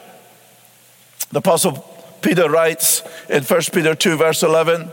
The 1.32 1.38
Apostle 1.38 1.89
Peter 2.22 2.48
writes 2.48 3.02
in 3.28 3.42
1 3.42 3.60
Peter 3.72 3.94
2, 3.94 4.16
verse 4.16 4.42
11, 4.42 4.90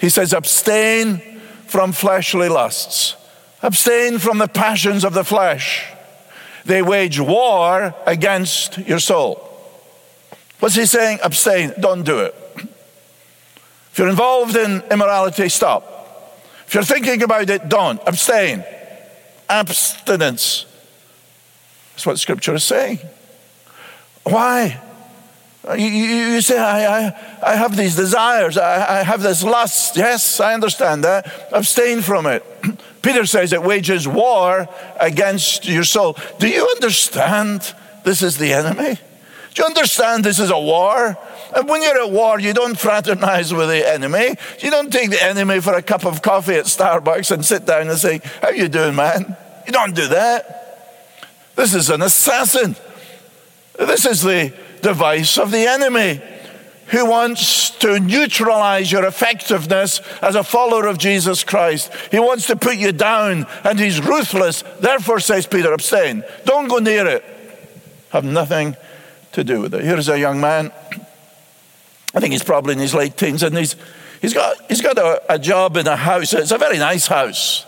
he 0.00 0.08
says, 0.08 0.32
Abstain 0.32 1.18
from 1.66 1.92
fleshly 1.92 2.48
lusts, 2.48 3.16
abstain 3.62 4.18
from 4.18 4.38
the 4.38 4.48
passions 4.48 5.04
of 5.04 5.14
the 5.14 5.24
flesh. 5.24 5.86
They 6.64 6.82
wage 6.82 7.18
war 7.18 7.94
against 8.06 8.78
your 8.78 8.98
soul. 8.98 9.44
What's 10.60 10.74
he 10.74 10.86
saying? 10.86 11.20
Abstain, 11.22 11.72
don't 11.80 12.02
do 12.02 12.18
it. 12.20 12.34
If 12.56 13.94
you're 13.98 14.08
involved 14.08 14.56
in 14.56 14.82
immorality, 14.90 15.48
stop. 15.48 15.94
If 16.66 16.74
you're 16.74 16.84
thinking 16.84 17.22
about 17.22 17.48
it, 17.48 17.68
don't. 17.68 18.00
Abstain. 18.06 18.64
Abstinence. 19.48 20.66
That's 21.92 22.06
what 22.06 22.18
Scripture 22.18 22.54
is 22.54 22.64
saying. 22.64 22.98
Why? 24.24 24.80
Uh, 25.66 25.74
you, 25.74 25.86
you, 25.86 26.04
you 26.34 26.40
say, 26.40 26.58
I, 26.58 27.08
I, 27.08 27.34
I, 27.42 27.56
have 27.56 27.76
these 27.76 27.96
desires, 27.96 28.56
I, 28.56 29.00
I 29.00 29.02
have 29.02 29.22
this 29.22 29.42
lust. 29.42 29.96
Yes, 29.96 30.40
I 30.40 30.54
understand 30.54 31.04
that. 31.04 31.48
Abstain 31.52 32.00
from 32.00 32.26
it. 32.26 32.44
Peter 33.02 33.26
says 33.26 33.52
it 33.52 33.62
wages 33.62 34.06
war 34.06 34.68
against 35.00 35.66
your 35.66 35.84
soul. 35.84 36.16
Do 36.38 36.48
you 36.48 36.66
understand 36.76 37.74
this 38.04 38.22
is 38.22 38.38
the 38.38 38.52
enemy? 38.52 38.98
Do 39.54 39.62
you 39.62 39.66
understand 39.66 40.24
this 40.24 40.38
is 40.38 40.50
a 40.50 40.58
war? 40.58 41.18
And 41.54 41.68
when 41.68 41.82
you're 41.82 42.02
at 42.02 42.10
war, 42.10 42.38
you 42.38 42.52
don't 42.52 42.78
fraternize 42.78 43.52
with 43.52 43.68
the 43.68 43.88
enemy. 43.88 44.36
You 44.60 44.70
don't 44.70 44.92
take 44.92 45.10
the 45.10 45.22
enemy 45.22 45.60
for 45.60 45.74
a 45.74 45.82
cup 45.82 46.04
of 46.04 46.22
coffee 46.22 46.54
at 46.54 46.66
Starbucks 46.66 47.30
and 47.32 47.44
sit 47.44 47.66
down 47.66 47.88
and 47.88 47.98
say, 47.98 48.20
How 48.40 48.50
you 48.50 48.68
doing, 48.68 48.94
man? 48.94 49.36
You 49.66 49.72
don't 49.72 49.94
do 49.94 50.06
that. 50.08 50.58
This 51.56 51.74
is 51.74 51.90
an 51.90 52.02
assassin. 52.02 52.76
This 53.78 54.06
is 54.06 54.22
the 54.22 54.52
device 54.78 55.38
of 55.38 55.50
the 55.50 55.66
enemy 55.66 56.20
who 56.88 57.04
wants 57.04 57.70
to 57.70 58.00
neutralize 58.00 58.90
your 58.90 59.04
effectiveness 59.04 60.00
as 60.22 60.34
a 60.34 60.42
follower 60.42 60.86
of 60.86 60.98
Jesus 60.98 61.44
Christ. 61.44 61.92
He 62.10 62.18
wants 62.18 62.46
to 62.46 62.56
put 62.56 62.76
you 62.76 62.92
down 62.92 63.46
and 63.62 63.78
he's 63.78 64.00
ruthless. 64.00 64.62
Therefore, 64.80 65.20
says 65.20 65.46
Peter, 65.46 65.72
abstain. 65.72 66.24
Don't 66.44 66.68
go 66.68 66.78
near 66.78 67.06
it. 67.06 67.24
Have 68.10 68.24
nothing 68.24 68.74
to 69.32 69.44
do 69.44 69.60
with 69.60 69.74
it. 69.74 69.84
Here's 69.84 70.08
a 70.08 70.18
young 70.18 70.40
man 70.40 70.72
I 72.14 72.20
think 72.20 72.32
he's 72.32 72.42
probably 72.42 72.72
in 72.72 72.78
his 72.78 72.94
late 72.94 73.16
teens, 73.16 73.42
and 73.42 73.56
he's, 73.56 73.76
he's 74.20 74.32
got, 74.32 74.56
he's 74.68 74.80
got 74.80 74.96
a, 74.96 75.34
a 75.34 75.38
job 75.38 75.76
in 75.76 75.86
a 75.86 75.96
house. 75.96 76.32
It's 76.32 76.50
a 76.50 76.58
very 76.58 76.78
nice 76.78 77.06
house. 77.06 77.66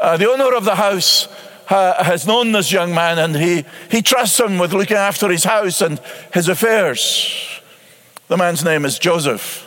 Uh, 0.00 0.16
the 0.16 0.28
owner 0.30 0.54
of 0.54 0.64
the 0.64 0.74
house 0.74 1.28
uh, 1.68 2.02
has 2.04 2.26
known 2.26 2.52
this 2.52 2.70
young 2.70 2.94
man, 2.94 3.18
and 3.18 3.36
he, 3.36 3.64
he 3.90 4.02
trusts 4.02 4.38
him 4.38 4.58
with 4.58 4.72
looking 4.72 4.96
after 4.96 5.28
his 5.28 5.44
house 5.44 5.80
and 5.80 6.00
his 6.32 6.48
affairs. 6.48 7.60
The 8.28 8.36
man's 8.36 8.64
name 8.64 8.84
is 8.84 8.98
Joseph. 8.98 9.62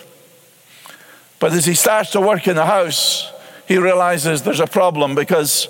But 1.40 1.54
as 1.54 1.66
he 1.66 1.74
starts 1.74 2.12
to 2.12 2.22
work 2.22 2.48
in 2.48 2.56
the 2.56 2.66
house, 2.66 3.32
he 3.68 3.78
realizes 3.78 4.42
there's 4.42 4.60
a 4.60 4.68
problem 4.68 5.16
because 5.16 5.70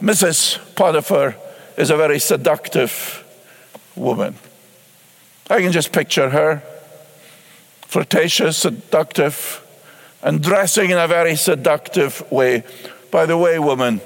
Mrs. 0.00 0.58
Potiphar 0.74 1.36
is 1.76 1.90
a 1.90 1.96
very 1.96 2.18
seductive 2.18 3.24
woman. 3.94 4.34
I 5.48 5.60
can 5.60 5.72
just 5.72 5.92
picture 5.92 6.30
her 6.30 6.62
flirtatious, 7.82 8.56
seductive, 8.58 9.64
and 10.22 10.42
dressing 10.42 10.90
in 10.90 10.98
a 10.98 11.06
very 11.06 11.36
seductive 11.36 12.30
way. 12.32 12.64
By 13.10 13.26
the 13.26 13.36
way, 13.36 13.58
woman, 13.58 14.00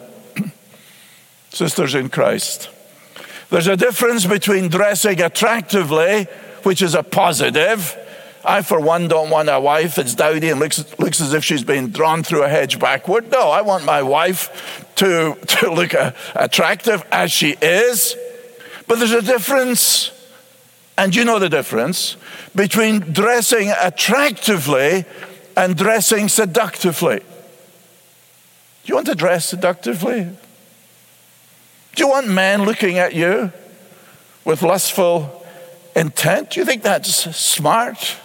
sisters 1.50 1.94
in 1.94 2.08
Christ, 2.08 2.70
there's 3.50 3.66
a 3.66 3.76
difference 3.76 4.26
between 4.26 4.68
dressing 4.68 5.20
attractively, 5.20 6.24
which 6.62 6.82
is 6.82 6.94
a 6.94 7.02
positive. 7.02 7.96
I, 8.44 8.62
for 8.62 8.80
one, 8.80 9.08
don't 9.08 9.28
want 9.28 9.50
a 9.50 9.60
wife 9.60 9.96
that's 9.96 10.14
dowdy 10.14 10.48
and 10.48 10.60
looks, 10.60 10.98
looks 10.98 11.20
as 11.20 11.34
if 11.34 11.44
she's 11.44 11.64
been 11.64 11.90
drawn 11.90 12.22
through 12.22 12.44
a 12.44 12.48
hedge 12.48 12.78
backward. 12.78 13.30
No, 13.30 13.50
I 13.50 13.60
want 13.60 13.84
my 13.84 14.02
wife 14.02 14.86
to, 14.96 15.36
to 15.46 15.72
look 15.72 15.94
uh, 15.94 16.12
attractive 16.34 17.04
as 17.12 17.32
she 17.32 17.56
is. 17.60 18.16
But 18.86 18.98
there's 18.98 19.12
a 19.12 19.22
difference 19.22 20.12
and 21.00 21.16
you 21.16 21.24
know 21.24 21.38
the 21.38 21.48
difference 21.48 22.18
between 22.54 23.00
dressing 23.00 23.72
attractively 23.80 25.06
and 25.56 25.74
dressing 25.74 26.28
seductively. 26.28 27.20
Do 27.20 27.24
you 28.84 28.94
want 28.96 29.06
to 29.06 29.14
dress 29.14 29.46
seductively? 29.46 30.28
Do 31.94 32.04
you 32.04 32.08
want 32.08 32.28
men 32.28 32.62
looking 32.64 32.98
at 32.98 33.14
you 33.14 33.52
with 34.44 34.62
lustful 34.62 35.44
intent? 35.96 36.50
Do 36.50 36.60
you 36.60 36.66
think 36.66 36.82
that's 36.82 37.36
smart? 37.36 38.16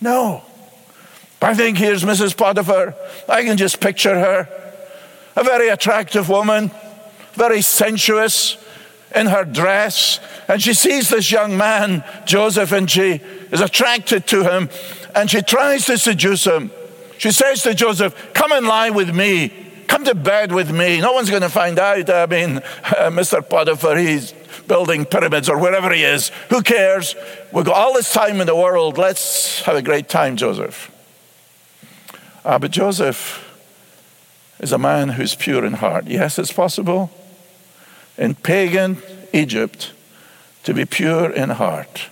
No. 0.00 0.42
I 1.40 1.54
think 1.54 1.76
here's 1.76 2.02
Mrs. 2.02 2.36
Potiphar. 2.36 2.94
I 3.28 3.44
can 3.44 3.56
just 3.56 3.80
picture 3.80 4.18
her. 4.18 4.48
A 5.36 5.44
very 5.44 5.68
attractive 5.68 6.28
woman, 6.28 6.70
very 7.34 7.60
sensuous, 7.60 8.56
in 9.14 9.26
her 9.26 9.44
dress. 9.44 10.20
And 10.48 10.62
she 10.62 10.74
sees 10.74 11.10
this 11.10 11.30
young 11.30 11.56
man, 11.56 12.04
Joseph, 12.24 12.72
and 12.72 12.90
she 12.90 13.20
is 13.50 13.60
attracted 13.60 14.26
to 14.28 14.42
him 14.42 14.68
and 15.14 15.30
she 15.30 15.42
tries 15.42 15.86
to 15.86 15.96
seduce 15.96 16.44
him. 16.44 16.70
She 17.18 17.30
says 17.30 17.62
to 17.62 17.74
Joseph, 17.74 18.32
Come 18.34 18.52
and 18.52 18.66
lie 18.66 18.90
with 18.90 19.14
me. 19.14 19.63
Come 19.88 20.04
to 20.04 20.14
bed 20.14 20.52
with 20.52 20.70
me. 20.70 21.00
No 21.00 21.12
one's 21.12 21.30
going 21.30 21.42
to 21.42 21.48
find 21.48 21.78
out. 21.78 22.10
I 22.10 22.26
mean, 22.26 22.58
uh, 22.58 23.10
Mr. 23.10 23.46
Potiphar, 23.46 23.96
he's 23.96 24.32
building 24.66 25.04
pyramids 25.04 25.48
or 25.48 25.58
wherever 25.58 25.92
he 25.92 26.02
is. 26.02 26.30
Who 26.50 26.62
cares? 26.62 27.14
We've 27.52 27.64
got 27.64 27.76
all 27.76 27.94
this 27.94 28.12
time 28.12 28.40
in 28.40 28.46
the 28.46 28.56
world. 28.56 28.98
Let's 28.98 29.62
have 29.62 29.76
a 29.76 29.82
great 29.82 30.08
time, 30.08 30.36
Joseph. 30.36 30.90
Ah, 32.44 32.58
but 32.58 32.70
Joseph 32.70 33.40
is 34.60 34.72
a 34.72 34.78
man 34.78 35.10
who's 35.10 35.34
pure 35.34 35.64
in 35.64 35.74
heart. 35.74 36.06
Yes, 36.06 36.38
it's 36.38 36.52
possible 36.52 37.10
in 38.16 38.34
pagan 38.34 39.02
Egypt 39.32 39.92
to 40.64 40.74
be 40.74 40.84
pure 40.84 41.30
in 41.30 41.50
heart. 41.50 42.08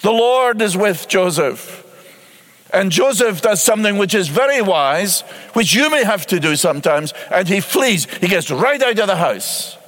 The 0.00 0.10
Lord 0.12 0.60
is 0.60 0.76
with 0.76 1.08
Joseph. 1.08 1.85
And 2.72 2.90
Joseph 2.90 3.42
does 3.42 3.62
something 3.62 3.96
which 3.96 4.14
is 4.14 4.28
very 4.28 4.60
wise, 4.60 5.20
which 5.52 5.74
you 5.74 5.88
may 5.88 6.04
have 6.04 6.26
to 6.28 6.40
do 6.40 6.56
sometimes, 6.56 7.12
and 7.30 7.48
he 7.48 7.60
flees. 7.60 8.06
He 8.20 8.28
gets 8.28 8.50
right 8.50 8.82
out 8.82 8.98
of 8.98 9.06
the 9.06 9.16
house. 9.16 9.78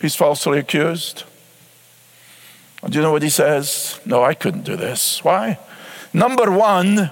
He's 0.00 0.14
falsely 0.14 0.58
accused. 0.58 1.24
And 2.82 2.92
do 2.92 2.98
you 2.98 3.02
know 3.02 3.12
what 3.12 3.22
he 3.22 3.30
says? 3.30 4.00
No, 4.06 4.22
I 4.22 4.34
couldn't 4.34 4.64
do 4.64 4.76
this. 4.76 5.22
Why? 5.22 5.58
Number 6.12 6.50
one, 6.50 7.10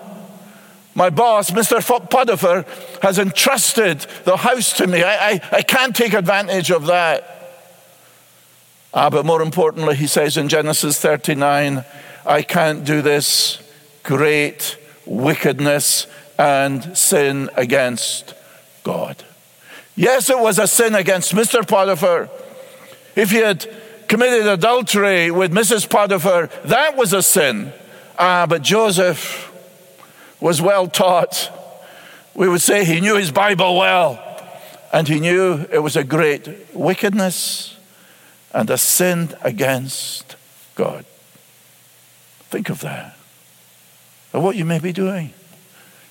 my 0.95 1.11
boss, 1.11 1.51
Mr. 1.51 1.83
Potiphar, 2.09 2.65
has 3.03 3.19
entrusted 3.19 4.07
the 4.25 4.37
house 4.37 4.73
to 4.75 4.87
me. 4.87 5.03
I, 5.03 5.31
I, 5.31 5.41
I 5.53 5.63
can't 5.63 5.95
take 5.95 6.15
advantage 6.15 6.71
of 6.71 6.87
that. 6.87 7.31
Ah, 8.93 9.11
but 9.11 9.27
more 9.27 9.43
importantly, 9.43 9.97
he 9.97 10.07
says 10.07 10.37
in 10.37 10.49
Genesis 10.49 11.01
39, 11.01 11.85
I 12.25 12.43
can't 12.43 12.85
do 12.85 13.03
this 13.03 13.64
great 14.05 14.79
wickedness 15.05 16.07
and 16.39 16.97
sin 16.97 17.51
against 17.57 18.35
God. 18.85 19.25
Yes, 19.97 20.31
it 20.31 20.39
was 20.39 20.59
a 20.59 20.67
sin 20.67 20.95
against 20.95 21.35
Mr. 21.35 21.67
Potiphar. 21.67 22.29
If 23.17 23.31
he 23.31 23.39
had 23.39 23.69
committed 24.09 24.47
adultery 24.47 25.31
with 25.31 25.53
Mrs. 25.53 25.89
Potiphar, 25.89 26.49
that 26.65 26.97
was 26.97 27.13
a 27.13 27.23
sin. 27.23 27.73
Ah, 28.19 28.47
but 28.49 28.63
Joseph 28.63 29.53
was 30.41 30.61
well 30.61 30.87
taught. 30.87 31.51
We 32.35 32.49
would 32.49 32.61
say 32.61 32.85
he 32.85 33.01
knew 33.01 33.17
his 33.17 33.31
Bible 33.31 33.77
well, 33.77 34.21
and 34.93 35.09
he 35.09 35.21
knew 35.21 35.65
it 35.71 35.79
was 35.83 35.97
a 35.97 36.05
great 36.05 36.75
wickedness 36.75 37.77
and 38.53 38.69
a 38.71 38.79
sin 38.79 39.35
against 39.43 40.37
God. 40.75 41.05
Think 42.51 42.69
of 42.69 42.81
that. 42.81 43.14
And 44.35 44.43
what 44.43 44.57
you 44.57 44.65
may 44.65 44.81
be 44.81 44.93
doing 44.93 45.33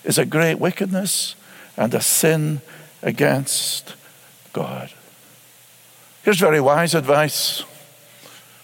is 0.05 0.17
a 0.17 0.25
great 0.25 0.55
wickedness 0.55 1.35
and 1.75 1.93
a 1.93 1.99
sin 1.99 2.61
against 3.01 3.95
God. 4.53 4.89
Here's 6.23 6.39
very 6.39 6.61
wise 6.61 6.95
advice. 6.95 7.63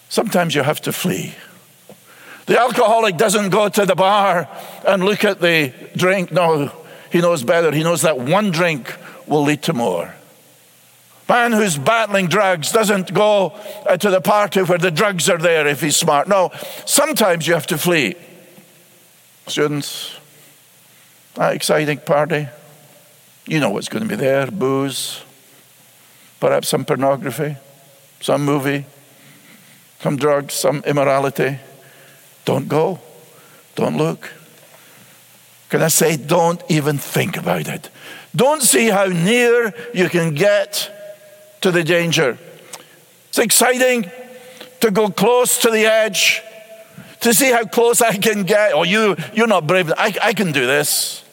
Sometimes 0.07 0.55
you 0.55 0.63
have 0.63 0.79
to 0.83 0.93
flee. 0.93 1.35
The 2.45 2.57
alcoholic 2.57 3.17
doesn't 3.17 3.49
go 3.49 3.67
to 3.67 3.85
the 3.85 3.95
bar 3.95 4.47
and 4.87 5.03
look 5.03 5.25
at 5.25 5.41
the 5.41 5.73
drink. 5.93 6.31
No, 6.31 6.71
he 7.11 7.19
knows 7.19 7.43
better. 7.43 7.71
He 7.73 7.83
knows 7.83 8.03
that 8.03 8.17
one 8.17 8.51
drink 8.51 8.95
will 9.27 9.43
lead 9.43 9.61
to 9.63 9.73
more. 9.73 10.15
Man 11.27 11.51
who's 11.51 11.77
battling 11.77 12.27
drugs 12.27 12.71
doesn't 12.71 13.13
go 13.13 13.59
to 13.99 14.09
the 14.09 14.21
party 14.21 14.61
where 14.61 14.77
the 14.77 14.89
drugs 14.89 15.29
are 15.29 15.37
there 15.37 15.67
if 15.67 15.81
he's 15.81 15.97
smart. 15.97 16.29
No, 16.29 16.51
sometimes 16.85 17.45
you 17.45 17.55
have 17.55 17.67
to 17.67 17.77
flee. 17.77 18.15
Students, 19.49 20.15
that 21.33 21.49
ah, 21.49 21.53
exciting 21.53 21.97
party, 21.97 22.47
you 23.47 23.59
know 23.59 23.71
what's 23.71 23.89
going 23.89 24.03
to 24.03 24.09
be 24.09 24.15
there 24.15 24.45
booze, 24.51 25.23
perhaps 26.39 26.67
some 26.67 26.85
pornography, 26.85 27.57
some 28.21 28.45
movie, 28.45 28.85
some 30.01 30.17
drugs, 30.17 30.53
some 30.53 30.83
immorality. 30.85 31.57
Don't 32.45 32.67
go. 32.67 32.99
Don't 33.75 33.97
look. 33.97 34.31
Can 35.69 35.81
I 35.81 35.87
say, 35.87 36.15
don't 36.15 36.61
even 36.69 36.99
think 36.99 37.35
about 37.37 37.67
it? 37.67 37.89
Don't 38.35 38.61
see 38.61 38.89
how 38.89 39.05
near 39.05 39.73
you 39.93 40.09
can 40.09 40.35
get 40.35 40.91
to 41.61 41.71
the 41.71 41.83
danger. 41.83 42.37
It's 43.29 43.39
exciting 43.39 44.11
to 44.81 44.91
go 44.91 45.09
close 45.09 45.59
to 45.61 45.71
the 45.71 45.85
edge, 45.85 46.41
to 47.21 47.33
see 47.33 47.51
how 47.51 47.65
close 47.65 48.01
I 48.01 48.17
can 48.17 48.43
get. 48.43 48.73
Oh, 48.73 48.83
you, 48.83 49.15
you're 49.33 49.47
not 49.47 49.67
brave. 49.67 49.91
I, 49.97 50.15
I 50.21 50.33
can 50.33 50.51
do 50.51 50.65
this. 50.65 51.23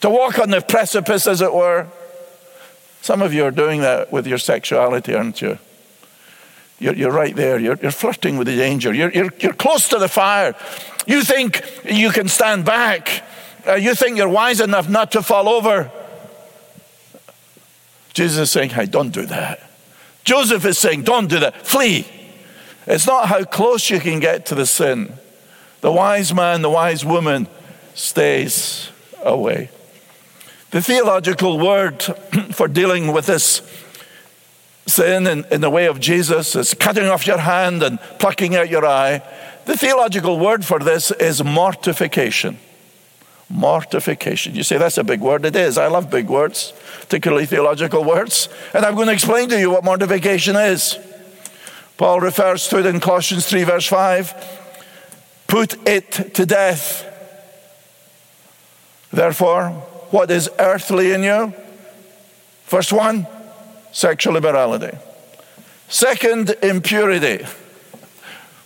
To 0.00 0.10
walk 0.10 0.38
on 0.38 0.50
the 0.50 0.60
precipice, 0.60 1.26
as 1.26 1.40
it 1.40 1.52
were. 1.52 1.86
Some 3.02 3.22
of 3.22 3.32
you 3.32 3.44
are 3.44 3.50
doing 3.50 3.82
that 3.82 4.12
with 4.12 4.26
your 4.26 4.38
sexuality, 4.38 5.14
aren't 5.14 5.40
you? 5.40 5.58
You're, 6.78 6.94
you're 6.94 7.12
right 7.12 7.34
there. 7.34 7.58
You're, 7.58 7.78
you're, 7.80 7.90
flirting 7.90 8.36
with 8.36 8.48
the 8.48 8.56
danger. 8.56 8.92
You're, 8.92 9.10
you're, 9.10 9.30
you're, 9.38 9.54
close 9.54 9.88
to 9.90 9.98
the 9.98 10.08
fire. 10.08 10.54
You 11.06 11.22
think 11.22 11.62
you 11.84 12.10
can 12.10 12.28
stand 12.28 12.64
back. 12.64 13.22
Uh, 13.66 13.74
you 13.74 13.94
think 13.94 14.18
you're 14.18 14.28
wise 14.28 14.60
enough 14.60 14.88
not 14.88 15.12
to 15.12 15.22
fall 15.22 15.48
over. 15.48 15.90
Jesus 18.12 18.38
is 18.38 18.50
saying, 18.50 18.70
Hey, 18.70 18.86
don't 18.86 19.10
do 19.10 19.24
that. 19.26 19.60
Joseph 20.24 20.64
is 20.64 20.78
saying, 20.78 21.04
Don't 21.04 21.28
do 21.28 21.40
that. 21.40 21.66
Flee. 21.66 22.06
It's 22.86 23.06
not 23.06 23.28
how 23.28 23.44
close 23.44 23.90
you 23.90 24.00
can 24.00 24.20
get 24.20 24.46
to 24.46 24.54
the 24.54 24.66
sin. 24.66 25.12
The 25.80 25.92
wise 25.92 26.32
man, 26.32 26.62
the 26.62 26.70
wise 26.70 27.04
woman 27.04 27.48
stays 27.94 28.90
away. 29.22 29.70
The 30.70 30.82
theological 30.82 31.58
word 31.58 32.02
for 32.52 32.68
dealing 32.68 33.12
with 33.12 33.26
this 33.26 33.62
sin 34.86 35.26
in, 35.26 35.44
in 35.50 35.60
the 35.60 35.70
way 35.70 35.86
of 35.86 35.98
Jesus 35.98 36.54
is 36.54 36.74
cutting 36.74 37.06
off 37.06 37.26
your 37.26 37.38
hand 37.38 37.82
and 37.82 37.98
plucking 38.18 38.54
out 38.54 38.68
your 38.68 38.86
eye. 38.86 39.22
The 39.64 39.76
theological 39.76 40.38
word 40.38 40.64
for 40.64 40.78
this 40.78 41.10
is 41.10 41.42
mortification. 41.42 42.58
Mortification. 43.48 44.54
You 44.54 44.62
say 44.62 44.78
that's 44.78 44.98
a 44.98 45.04
big 45.04 45.20
word. 45.20 45.44
It 45.44 45.56
is. 45.56 45.78
I 45.78 45.86
love 45.88 46.10
big 46.10 46.28
words, 46.28 46.72
particularly 47.00 47.46
theological 47.46 48.04
words. 48.04 48.48
And 48.74 48.84
I'm 48.84 48.94
going 48.94 49.06
to 49.06 49.12
explain 49.12 49.48
to 49.48 49.58
you 49.58 49.70
what 49.70 49.84
mortification 49.84 50.56
is. 50.56 50.98
Paul 51.96 52.20
refers 52.20 52.68
to 52.68 52.78
it 52.78 52.86
in 52.86 53.00
Colossians 53.00 53.46
3, 53.46 53.64
verse 53.64 53.86
5. 53.86 54.62
Put 55.46 55.88
it 55.88 56.34
to 56.34 56.44
death. 56.44 57.04
Therefore, 59.12 59.70
what 60.10 60.30
is 60.30 60.50
earthly 60.58 61.12
in 61.12 61.22
you? 61.22 61.54
First 62.64 62.92
one, 62.92 63.26
sexual 63.92 64.36
immorality. 64.36 64.96
Second, 65.88 66.50
impurity. 66.62 67.46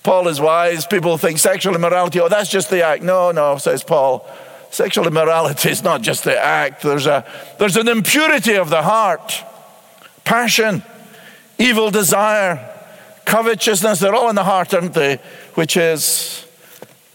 Paul 0.03 0.29
is 0.29 0.41
wise. 0.41 0.87
People 0.87 1.19
think 1.19 1.39
sexual 1.39 1.75
immorality, 1.75 2.21
oh, 2.21 2.29
that's 2.29 2.51
just 2.51 2.71
the 2.71 2.83
act. 2.83 3.03
No, 3.03 3.31
no, 3.31 3.59
says 3.59 3.85
Paul. 3.85 4.27
Sexual 4.71 5.07
immorality 5.07 5.69
is 5.69 5.83
not 5.83 6.01
just 6.01 6.25
the 6.25 6.39
act, 6.39 6.83
there's, 6.83 7.07
a, 7.07 7.27
there's 7.59 7.77
an 7.77 7.89
impurity 7.89 8.55
of 8.55 8.71
the 8.71 8.83
heart, 8.83 9.45
passion, 10.25 10.83
evil 11.59 11.91
desire, 11.91 12.70
covetousness. 13.25 14.01
They're 14.01 14.15
all 14.15 14.29
in 14.29 14.37
the 14.37 14.45
heart, 14.45 14.75
aren't 14.75 14.95
they? 14.95 15.21
Which 15.55 15.77
is 15.77 16.47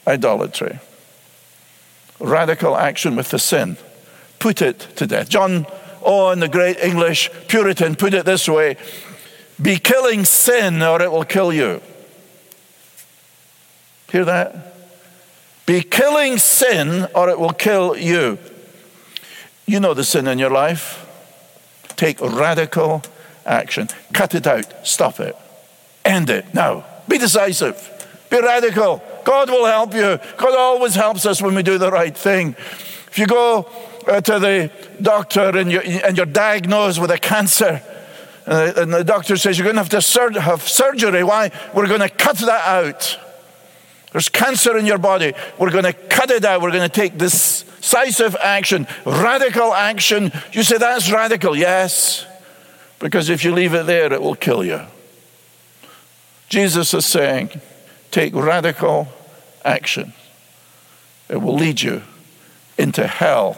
idolatry. 0.07 0.79
Radical 2.19 2.77
action 2.77 3.15
with 3.15 3.29
the 3.29 3.39
sin. 3.39 3.77
Put 4.39 4.61
it 4.61 4.79
to 4.97 5.07
death. 5.07 5.29
John 5.29 5.65
Owen, 6.01 6.39
the 6.39 6.47
great 6.47 6.77
English 6.79 7.29
Puritan, 7.47 7.95
put 7.95 8.13
it 8.13 8.25
this 8.25 8.47
way 8.47 8.77
Be 9.61 9.77
killing 9.77 10.23
sin 10.23 10.81
or 10.81 11.01
it 11.01 11.11
will 11.11 11.25
kill 11.25 11.51
you. 11.51 11.81
Hear 14.11 14.25
that? 14.25 14.75
Be 15.65 15.81
killing 15.81 16.37
sin 16.37 17.07
or 17.15 17.29
it 17.29 17.39
will 17.39 17.53
kill 17.53 17.97
you. 17.97 18.37
You 19.65 19.79
know 19.79 19.93
the 19.93 20.03
sin 20.03 20.27
in 20.27 20.37
your 20.37 20.51
life. 20.51 21.01
Take 21.95 22.21
radical 22.21 23.01
action. 23.45 23.87
Cut 24.13 24.35
it 24.35 24.45
out. 24.45 24.87
Stop 24.87 25.19
it. 25.19 25.35
End 26.05 26.29
it. 26.29 26.53
Now. 26.53 26.85
Be 27.07 27.17
decisive. 27.17 27.91
Be 28.29 28.39
radical. 28.39 29.03
God 29.23 29.49
will 29.49 29.65
help 29.65 29.93
you. 29.93 30.19
God 30.37 30.55
always 30.57 30.95
helps 30.95 31.25
us 31.25 31.41
when 31.41 31.55
we 31.55 31.63
do 31.63 31.77
the 31.77 31.91
right 31.91 32.15
thing. 32.15 32.55
If 33.07 33.17
you 33.17 33.27
go 33.27 33.67
uh, 34.07 34.21
to 34.21 34.39
the 34.39 34.71
doctor 35.01 35.57
and 35.57 35.71
you're, 35.71 35.83
and 35.83 36.17
you're 36.17 36.25
diagnosed 36.25 36.99
with 36.99 37.11
a 37.11 37.17
cancer. 37.17 37.81
Uh, 38.47 38.73
and 38.77 38.93
the 38.93 39.03
doctor 39.03 39.37
says, 39.37 39.57
You're 39.57 39.65
going 39.65 39.75
to 39.75 39.81
have 39.81 39.89
to 39.89 40.01
sur- 40.01 40.39
have 40.39 40.67
surgery. 40.67 41.23
Why? 41.23 41.51
We're 41.73 41.87
going 41.87 42.01
to 42.01 42.09
cut 42.09 42.37
that 42.37 42.67
out. 42.67 43.19
There's 44.11 44.29
cancer 44.29 44.77
in 44.77 44.85
your 44.85 44.97
body. 44.97 45.33
We're 45.57 45.71
going 45.71 45.83
to 45.83 45.93
cut 45.93 46.31
it 46.31 46.45
out. 46.45 46.61
We're 46.61 46.71
going 46.71 46.89
to 46.89 46.95
take 46.95 47.17
decisive 47.17 48.35
action, 48.35 48.87
radical 49.05 49.73
action. 49.73 50.31
You 50.51 50.63
say, 50.63 50.77
That's 50.77 51.11
radical. 51.11 51.55
Yes. 51.55 52.25
Because 52.99 53.29
if 53.29 53.43
you 53.43 53.51
leave 53.51 53.73
it 53.73 53.85
there, 53.85 54.11
it 54.13 54.21
will 54.21 54.35
kill 54.35 54.63
you. 54.63 54.81
Jesus 56.49 56.93
is 56.93 57.05
saying, 57.05 57.61
Take 58.11 58.33
radical 58.33 59.07
action. 59.63 60.13
It 61.27 61.41
will 61.41 61.55
lead 61.55 61.81
you 61.81 62.03
into 62.77 63.07
hell 63.07 63.57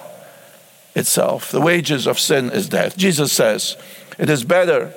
itself. 0.95 1.51
The 1.51 1.61
wages 1.61 2.07
of 2.07 2.19
sin 2.19 2.49
is 2.49 2.69
death. 2.69 2.97
Jesus 2.97 3.31
says, 3.31 3.77
It 4.17 4.29
is 4.29 4.43
better, 4.43 4.93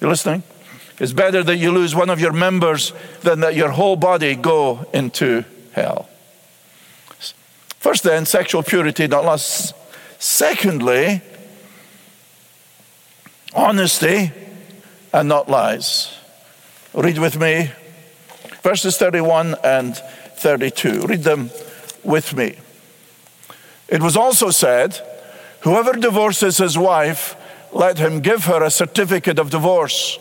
you're 0.00 0.10
listening? 0.10 0.42
It's 0.98 1.12
better 1.12 1.42
that 1.42 1.56
you 1.56 1.72
lose 1.72 1.94
one 1.94 2.10
of 2.10 2.20
your 2.20 2.32
members 2.32 2.92
than 3.22 3.40
that 3.40 3.54
your 3.54 3.70
whole 3.70 3.96
body 3.96 4.34
go 4.34 4.86
into 4.92 5.44
hell. 5.72 6.08
First, 7.78 8.02
then, 8.02 8.26
sexual 8.26 8.62
purity, 8.62 9.06
not 9.06 9.24
lost. 9.24 9.74
Secondly, 10.18 11.22
honesty 13.54 14.32
and 15.14 15.28
not 15.28 15.48
lies. 15.48 16.14
Read 16.94 17.18
with 17.18 17.38
me 17.38 17.70
verses 18.62 18.96
31 18.96 19.56
and 19.64 19.96
32. 19.96 21.02
Read 21.02 21.22
them 21.22 21.50
with 22.02 22.34
me. 22.36 22.56
It 23.88 24.02
was 24.02 24.16
also 24.16 24.50
said, 24.50 25.00
Whoever 25.62 25.92
divorces 25.92 26.58
his 26.58 26.78
wife, 26.78 27.36
let 27.72 27.98
him 27.98 28.20
give 28.20 28.44
her 28.44 28.62
a 28.62 28.70
certificate 28.70 29.38
of 29.38 29.50
divorce. 29.50 30.18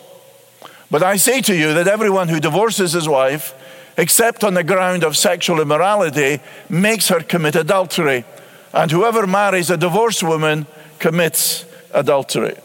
But 0.91 1.03
I 1.03 1.17
say 1.17 1.41
to 1.41 1.55
you 1.55 1.73
that 1.73 1.87
everyone 1.87 2.27
who 2.27 2.39
divorces 2.39 2.93
his 2.93 3.07
wife, 3.07 3.53
except 3.97 4.43
on 4.43 4.55
the 4.55 4.63
ground 4.63 5.03
of 5.03 5.15
sexual 5.15 5.61
immorality, 5.61 6.41
makes 6.67 7.07
her 7.09 7.21
commit 7.21 7.55
adultery. 7.55 8.25
And 8.73 8.91
whoever 8.91 9.25
marries 9.25 9.69
a 9.69 9.77
divorced 9.77 10.23
woman 10.23 10.67
commits 10.99 11.65
adultery. 11.91 12.55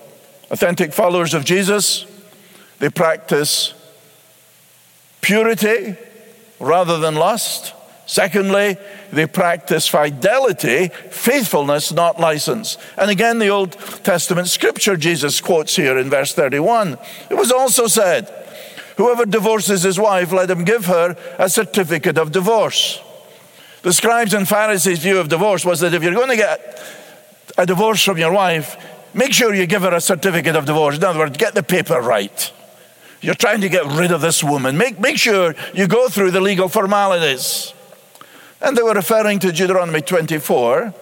Authentic 0.50 0.92
followers 0.92 1.34
of 1.34 1.44
Jesus, 1.44 2.06
they 2.78 2.90
practice 2.90 3.74
purity 5.24 5.96
rather 6.60 6.98
than 6.98 7.14
lust. 7.14 7.72
Secondly, 8.06 8.76
they 9.10 9.26
practice 9.26 9.88
fidelity, 9.88 10.88
faithfulness, 10.88 11.90
not 11.90 12.20
license. 12.20 12.76
And 12.98 13.10
again, 13.10 13.38
the 13.38 13.48
Old 13.48 13.72
Testament 14.04 14.48
scripture 14.48 14.96
Jesus 14.96 15.40
quotes 15.40 15.76
here 15.76 15.96
in 15.96 16.10
verse 16.10 16.34
31. 16.34 16.98
It 17.30 17.34
was 17.34 17.50
also 17.50 17.86
said, 17.86 18.28
Whoever 18.98 19.24
divorces 19.24 19.82
his 19.82 19.98
wife, 19.98 20.30
let 20.30 20.50
him 20.50 20.64
give 20.64 20.84
her 20.84 21.16
a 21.38 21.48
certificate 21.48 22.18
of 22.18 22.30
divorce. 22.30 23.00
The 23.82 23.92
scribes 23.92 24.34
and 24.34 24.46
Pharisees' 24.46 25.00
view 25.00 25.18
of 25.18 25.28
divorce 25.28 25.64
was 25.64 25.80
that 25.80 25.94
if 25.94 26.02
you're 26.02 26.14
going 26.14 26.28
to 26.30 26.36
get 26.36 26.82
a 27.56 27.66
divorce 27.66 28.04
from 28.04 28.18
your 28.18 28.32
wife, 28.32 28.76
make 29.14 29.32
sure 29.32 29.54
you 29.54 29.66
give 29.66 29.82
her 29.82 29.94
a 29.94 30.00
certificate 30.00 30.56
of 30.56 30.66
divorce. 30.66 30.96
In 30.96 31.04
other 31.04 31.18
words, 31.18 31.36
get 31.36 31.54
the 31.54 31.62
paper 31.62 32.00
right. 32.00 32.52
You're 33.24 33.34
trying 33.34 33.62
to 33.62 33.70
get 33.70 33.86
rid 33.86 34.12
of 34.12 34.20
this 34.20 34.44
woman. 34.44 34.76
Make, 34.76 35.00
make 35.00 35.16
sure 35.16 35.54
you 35.72 35.88
go 35.88 36.10
through 36.10 36.32
the 36.32 36.42
legal 36.42 36.68
formalities. 36.68 37.72
And 38.60 38.76
they 38.76 38.82
were 38.82 38.92
referring 38.92 39.38
to 39.38 39.50
Deuteronomy 39.50 40.02
24. 40.02 40.92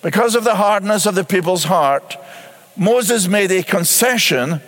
Because 0.00 0.34
of 0.34 0.44
the 0.44 0.54
hardness 0.54 1.04
of 1.04 1.14
the 1.14 1.22
people's 1.22 1.64
heart, 1.64 2.16
Moses 2.78 3.28
made 3.28 3.50
a 3.50 3.62
concession 3.62 4.62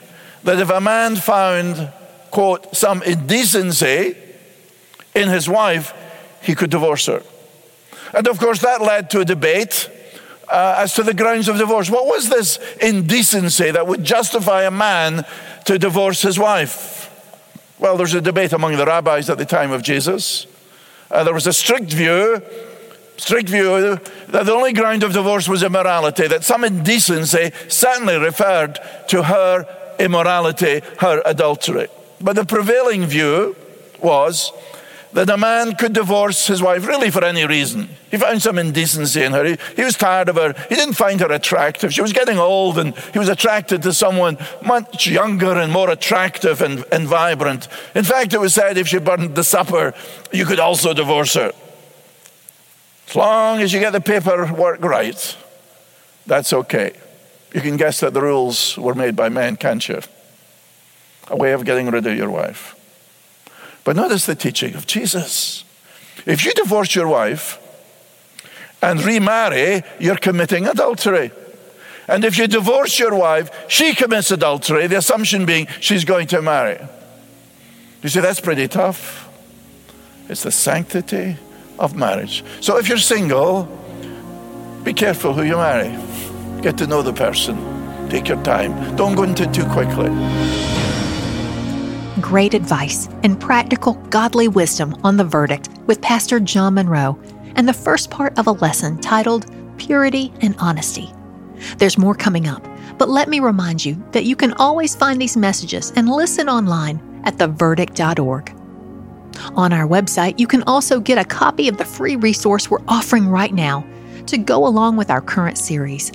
that 0.44 0.58
if 0.58 0.68
a 0.68 0.82
man 0.82 1.16
found, 1.16 1.90
quote, 2.30 2.76
some 2.76 3.02
indecency 3.04 4.14
in 5.14 5.30
his 5.30 5.48
wife, 5.48 5.94
he 6.42 6.54
could 6.54 6.68
divorce 6.68 7.06
her. 7.06 7.22
And 8.12 8.28
of 8.28 8.38
course, 8.38 8.60
that 8.60 8.82
led 8.82 9.08
to 9.10 9.20
a 9.20 9.24
debate 9.24 9.88
uh, 10.52 10.74
as 10.78 10.92
to 10.94 11.02
the 11.02 11.14
grounds 11.14 11.48
of 11.48 11.56
divorce. 11.56 11.88
What 11.88 12.06
was 12.06 12.28
this 12.28 12.58
indecency 12.80 13.70
that 13.70 13.86
would 13.86 14.04
justify 14.04 14.64
a 14.64 14.70
man 14.70 15.24
to 15.64 15.78
divorce 15.78 16.20
his 16.20 16.38
wife? 16.38 17.08
Well, 17.78 17.96
there's 17.96 18.14
a 18.14 18.20
debate 18.20 18.52
among 18.52 18.76
the 18.76 18.84
rabbis 18.84 19.30
at 19.30 19.38
the 19.38 19.46
time 19.46 19.72
of 19.72 19.82
Jesus. 19.82 20.46
Uh, 21.10 21.24
there 21.24 21.32
was 21.32 21.46
a 21.46 21.52
strict 21.52 21.92
view, 21.92 22.42
strict 23.16 23.48
view 23.48 23.98
that 24.28 24.46
the 24.46 24.52
only 24.52 24.74
ground 24.74 25.02
of 25.02 25.14
divorce 25.14 25.48
was 25.48 25.62
immorality, 25.62 26.28
that 26.28 26.44
some 26.44 26.64
indecency 26.64 27.50
certainly 27.68 28.18
referred 28.18 28.78
to 29.08 29.22
her 29.22 29.66
immorality, 29.98 30.82
her 30.98 31.22
adultery. 31.24 31.88
But 32.20 32.36
the 32.36 32.44
prevailing 32.44 33.06
view 33.06 33.56
was 34.00 34.52
that 35.12 35.28
a 35.28 35.36
man 35.36 35.74
could 35.74 35.92
divorce 35.92 36.46
his 36.46 36.62
wife 36.62 36.86
really 36.86 37.10
for 37.10 37.24
any 37.24 37.46
reason. 37.46 37.88
He 38.10 38.16
found 38.16 38.40
some 38.40 38.58
indecency 38.58 39.22
in 39.22 39.32
her. 39.32 39.44
He, 39.44 39.58
he, 39.76 39.84
was 39.84 39.96
tired 39.96 40.28
of 40.28 40.36
her. 40.36 40.54
He 40.68 40.74
didn't 40.74 40.94
find 40.94 41.20
her 41.20 41.30
attractive. 41.30 41.92
She 41.92 42.00
was 42.00 42.12
getting 42.12 42.38
old 42.38 42.78
and 42.78 42.96
he 43.12 43.18
was 43.18 43.28
attracted 43.28 43.82
to 43.82 43.92
someone 43.92 44.38
much 44.64 45.06
younger 45.06 45.52
and 45.58 45.70
more 45.72 45.90
attractive 45.90 46.62
and, 46.62 46.84
and 46.90 47.06
vibrant. 47.06 47.68
In 47.94 48.04
fact, 48.04 48.32
it 48.32 48.40
was 48.40 48.54
said 48.54 48.78
if 48.78 48.88
she 48.88 48.98
burned 48.98 49.34
the 49.34 49.44
supper, 49.44 49.94
you 50.32 50.46
could 50.46 50.60
also 50.60 50.94
divorce 50.94 51.34
her. 51.34 51.52
As 53.08 53.16
long 53.16 53.60
as 53.60 53.72
you 53.72 53.80
get 53.80 53.92
the 53.92 54.00
paperwork 54.00 54.82
right, 54.82 55.36
that's 56.26 56.52
okay. 56.52 56.96
You 57.54 57.60
can 57.60 57.76
guess 57.76 58.00
that 58.00 58.14
the 58.14 58.22
rules 58.22 58.78
were 58.78 58.94
made 58.94 59.14
by 59.14 59.28
men, 59.28 59.56
can't 59.56 59.86
you? 59.86 60.00
A 61.28 61.36
way 61.36 61.52
of 61.52 61.66
getting 61.66 61.90
rid 61.90 62.06
of 62.06 62.16
your 62.16 62.30
wife. 62.30 62.74
But 63.84 63.96
notice 63.96 64.26
the 64.26 64.34
teaching 64.34 64.74
of 64.74 64.86
Jesus. 64.86 65.64
If 66.26 66.44
you 66.44 66.52
divorce 66.52 66.94
your 66.94 67.08
wife 67.08 67.58
and 68.80 69.02
remarry, 69.02 69.82
you're 69.98 70.16
committing 70.16 70.66
adultery. 70.66 71.32
And 72.08 72.24
if 72.24 72.36
you 72.36 72.46
divorce 72.46 72.98
your 72.98 73.14
wife, 73.14 73.50
she 73.68 73.94
commits 73.94 74.30
adultery, 74.30 74.86
the 74.86 74.98
assumption 74.98 75.46
being 75.46 75.66
she's 75.80 76.04
going 76.04 76.26
to 76.28 76.42
marry. 76.42 76.78
You 78.02 78.08
see, 78.08 78.20
that's 78.20 78.40
pretty 78.40 78.68
tough. 78.68 79.28
It's 80.28 80.42
the 80.42 80.50
sanctity 80.50 81.36
of 81.78 81.94
marriage. 81.94 82.44
So 82.60 82.78
if 82.78 82.88
you're 82.88 82.98
single, 82.98 83.68
be 84.82 84.92
careful 84.92 85.32
who 85.32 85.42
you 85.42 85.56
marry. 85.56 85.96
Get 86.60 86.78
to 86.78 86.86
know 86.86 87.02
the 87.02 87.12
person. 87.12 88.08
Take 88.08 88.28
your 88.28 88.42
time. 88.42 88.96
Don't 88.96 89.14
go 89.14 89.22
into 89.22 89.44
it 89.44 89.54
too 89.54 89.64
quickly 89.66 90.10
great 92.20 92.54
advice 92.54 93.08
and 93.22 93.40
practical 93.40 93.94
godly 94.10 94.48
wisdom 94.48 94.94
on 95.02 95.16
the 95.16 95.24
verdict 95.24 95.70
with 95.86 96.02
Pastor 96.02 96.40
John 96.40 96.74
Munro 96.74 97.18
and 97.56 97.66
the 97.66 97.72
first 97.72 98.10
part 98.10 98.38
of 98.38 98.46
a 98.46 98.52
lesson 98.52 99.00
titled 99.00 99.46
Purity 99.78 100.32
and 100.40 100.54
Honesty. 100.58 101.12
There's 101.78 101.98
more 101.98 102.14
coming 102.14 102.46
up, 102.46 102.66
but 102.98 103.08
let 103.08 103.28
me 103.28 103.40
remind 103.40 103.84
you 103.84 104.02
that 104.12 104.24
you 104.24 104.36
can 104.36 104.52
always 104.54 104.94
find 104.94 105.20
these 105.20 105.36
messages 105.36 105.92
and 105.96 106.08
listen 106.08 106.48
online 106.48 107.00
at 107.24 107.36
theverdict.org. 107.38 108.54
On 109.56 109.72
our 109.72 109.86
website, 109.86 110.38
you 110.38 110.46
can 110.46 110.62
also 110.64 111.00
get 111.00 111.18
a 111.18 111.24
copy 111.24 111.68
of 111.68 111.78
the 111.78 111.84
free 111.84 112.16
resource 112.16 112.70
we're 112.70 112.78
offering 112.88 113.28
right 113.28 113.54
now 113.54 113.86
to 114.26 114.36
go 114.36 114.66
along 114.66 114.96
with 114.96 115.10
our 115.10 115.20
current 115.20 115.56
series. 115.56 116.12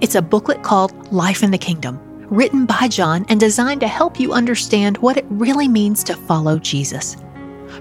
It's 0.00 0.14
a 0.14 0.22
booklet 0.22 0.62
called 0.62 1.12
Life 1.12 1.42
in 1.42 1.50
the 1.50 1.58
Kingdom 1.58 2.00
written 2.28 2.66
by 2.66 2.88
John 2.88 3.24
and 3.28 3.38
designed 3.38 3.80
to 3.80 3.88
help 3.88 4.18
you 4.18 4.32
understand 4.32 4.98
what 4.98 5.16
it 5.16 5.26
really 5.28 5.68
means 5.68 6.04
to 6.04 6.16
follow 6.16 6.58
Jesus. 6.58 7.16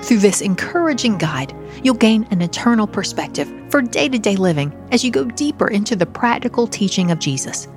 Through 0.02 0.20
this 0.20 0.42
encouraging 0.42 1.18
guide, 1.18 1.56
you'll 1.84 1.96
gain 1.96 2.28
an 2.32 2.42
eternal 2.42 2.88
perspective 2.88 3.52
for 3.70 3.82
day 3.82 4.10
to 4.10 4.20
day 4.20 4.36
living 4.36 4.72
as 4.92 5.04
you 5.04 5.12
go 5.12 5.26
deeper 5.26 5.68
into 5.68 5.96
the 5.96 6.06
practical 6.06 6.68
teaching 6.68 7.12
of 7.12 7.20
Jesus. 7.20 7.68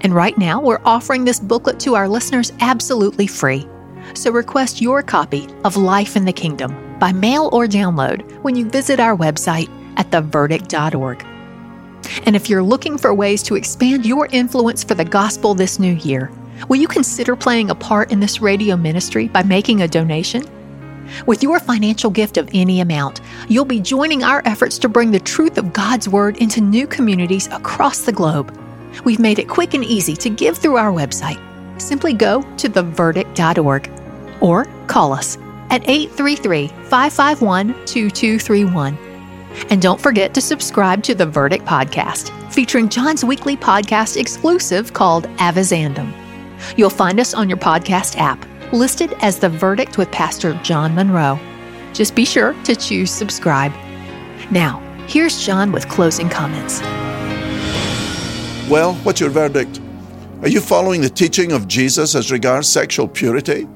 And 0.00 0.14
right 0.14 0.36
now, 0.38 0.60
we're 0.60 0.80
offering 0.84 1.24
this 1.24 1.40
booklet 1.40 1.78
to 1.80 1.94
our 1.94 2.08
listeners 2.08 2.52
absolutely 2.60 3.26
free. 3.26 3.68
So 4.14 4.30
request 4.30 4.80
your 4.80 5.02
copy 5.02 5.48
of 5.64 5.76
Life 5.76 6.16
in 6.16 6.24
the 6.24 6.32
Kingdom 6.32 6.98
by 6.98 7.12
mail 7.12 7.50
or 7.52 7.66
download 7.66 8.30
when 8.42 8.56
you 8.56 8.68
visit 8.68 9.00
our 9.00 9.16
website 9.16 9.68
at 9.96 10.10
theverdict.org. 10.10 11.33
And 12.24 12.36
if 12.36 12.48
you're 12.48 12.62
looking 12.62 12.96
for 12.96 13.12
ways 13.12 13.42
to 13.44 13.56
expand 13.56 14.06
your 14.06 14.26
influence 14.26 14.84
for 14.84 14.94
the 14.94 15.04
gospel 15.04 15.54
this 15.54 15.78
new 15.78 15.94
year, 15.94 16.30
will 16.68 16.76
you 16.76 16.88
consider 16.88 17.36
playing 17.36 17.70
a 17.70 17.74
part 17.74 18.12
in 18.12 18.20
this 18.20 18.40
radio 18.40 18.76
ministry 18.76 19.28
by 19.28 19.42
making 19.42 19.82
a 19.82 19.88
donation? 19.88 20.44
With 21.26 21.42
your 21.42 21.60
financial 21.60 22.10
gift 22.10 22.36
of 22.36 22.48
any 22.54 22.80
amount, 22.80 23.20
you'll 23.48 23.64
be 23.64 23.80
joining 23.80 24.22
our 24.22 24.42
efforts 24.44 24.78
to 24.78 24.88
bring 24.88 25.10
the 25.10 25.20
truth 25.20 25.58
of 25.58 25.72
God's 25.72 26.08
Word 26.08 26.38
into 26.38 26.60
new 26.60 26.86
communities 26.86 27.46
across 27.48 28.00
the 28.00 28.12
globe. 28.12 28.56
We've 29.04 29.20
made 29.20 29.38
it 29.38 29.48
quick 29.48 29.74
and 29.74 29.84
easy 29.84 30.14
to 30.16 30.30
give 30.30 30.56
through 30.56 30.76
our 30.76 30.92
website. 30.92 31.40
Simply 31.80 32.12
go 32.12 32.42
to 32.56 32.68
theverdict.org 32.68 33.90
or 34.40 34.64
call 34.86 35.12
us 35.12 35.36
at 35.70 35.88
833 35.88 36.68
551 36.68 37.68
2231 37.86 39.13
and 39.70 39.80
don't 39.80 40.00
forget 40.00 40.34
to 40.34 40.40
subscribe 40.40 41.02
to 41.04 41.14
the 41.14 41.26
Verdict 41.26 41.64
Podcast, 41.64 42.30
featuring 42.52 42.88
John's 42.88 43.24
weekly 43.24 43.56
podcast 43.56 44.16
exclusive 44.16 44.92
called 44.92 45.28
Avizandum. 45.38 46.12
You'll 46.76 46.90
find 46.90 47.20
us 47.20 47.34
on 47.34 47.48
your 47.48 47.58
podcast 47.58 48.16
app, 48.16 48.44
listed 48.72 49.14
as 49.20 49.38
The 49.38 49.48
Verdict 49.48 49.98
with 49.98 50.10
Pastor 50.10 50.54
John 50.62 50.94
Munro. 50.94 51.38
Just 51.92 52.14
be 52.14 52.24
sure 52.24 52.54
to 52.64 52.74
choose 52.74 53.10
subscribe. 53.10 53.72
Now, 54.50 54.80
here's 55.06 55.44
John 55.44 55.72
with 55.72 55.88
closing 55.88 56.28
comments. 56.28 56.80
Well, 58.68 58.94
what's 59.04 59.20
your 59.20 59.30
verdict? 59.30 59.80
Are 60.42 60.48
you 60.48 60.60
following 60.60 61.00
the 61.00 61.08
teaching 61.08 61.52
of 61.52 61.68
Jesus 61.68 62.14
as 62.14 62.32
regards 62.32 62.68
sexual 62.68 63.06
purity? 63.08 63.66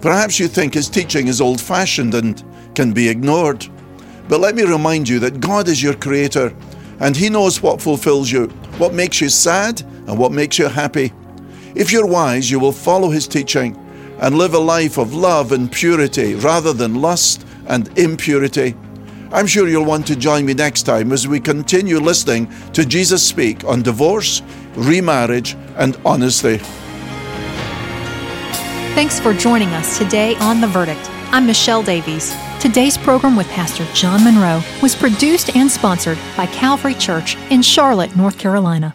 Perhaps 0.00 0.40
you 0.40 0.48
think 0.48 0.74
his 0.74 0.88
teaching 0.88 1.28
is 1.28 1.40
old 1.40 1.60
fashioned 1.60 2.14
and 2.14 2.42
can 2.74 2.92
be 2.92 3.08
ignored. 3.08 3.68
But 4.30 4.38
let 4.38 4.54
me 4.54 4.62
remind 4.62 5.08
you 5.08 5.18
that 5.18 5.40
God 5.40 5.66
is 5.66 5.82
your 5.82 5.94
creator 5.94 6.54
and 7.00 7.16
He 7.16 7.28
knows 7.28 7.60
what 7.60 7.82
fulfills 7.82 8.30
you, 8.30 8.46
what 8.78 8.94
makes 8.94 9.20
you 9.20 9.28
sad, 9.28 9.80
and 9.80 10.16
what 10.16 10.30
makes 10.30 10.56
you 10.56 10.68
happy. 10.68 11.12
If 11.74 11.90
you're 11.90 12.06
wise, 12.06 12.48
you 12.48 12.60
will 12.60 12.70
follow 12.70 13.10
His 13.10 13.26
teaching 13.26 13.76
and 14.20 14.38
live 14.38 14.54
a 14.54 14.58
life 14.58 14.98
of 14.98 15.14
love 15.14 15.50
and 15.50 15.70
purity 15.70 16.36
rather 16.36 16.72
than 16.72 17.02
lust 17.02 17.44
and 17.66 17.98
impurity. 17.98 18.76
I'm 19.32 19.48
sure 19.48 19.66
you'll 19.66 19.84
want 19.84 20.06
to 20.06 20.16
join 20.16 20.46
me 20.46 20.54
next 20.54 20.84
time 20.84 21.10
as 21.10 21.26
we 21.26 21.40
continue 21.40 21.98
listening 21.98 22.52
to 22.72 22.86
Jesus 22.86 23.26
speak 23.26 23.64
on 23.64 23.82
divorce, 23.82 24.42
remarriage, 24.74 25.56
and 25.76 25.98
honesty. 26.04 26.58
Thanks 28.94 29.18
for 29.18 29.34
joining 29.34 29.70
us 29.70 29.98
today 29.98 30.36
on 30.36 30.60
The 30.60 30.68
Verdict. 30.68 31.10
I'm 31.32 31.46
Michelle 31.46 31.82
Davies. 31.82 32.32
Today's 32.60 32.98
program 32.98 33.36
with 33.36 33.48
Pastor 33.48 33.86
John 33.94 34.22
Munro 34.22 34.62
was 34.82 34.94
produced 34.94 35.56
and 35.56 35.70
sponsored 35.70 36.18
by 36.36 36.44
Calvary 36.44 36.92
Church 36.92 37.36
in 37.48 37.62
Charlotte, 37.62 38.14
North 38.16 38.38
Carolina. 38.38 38.94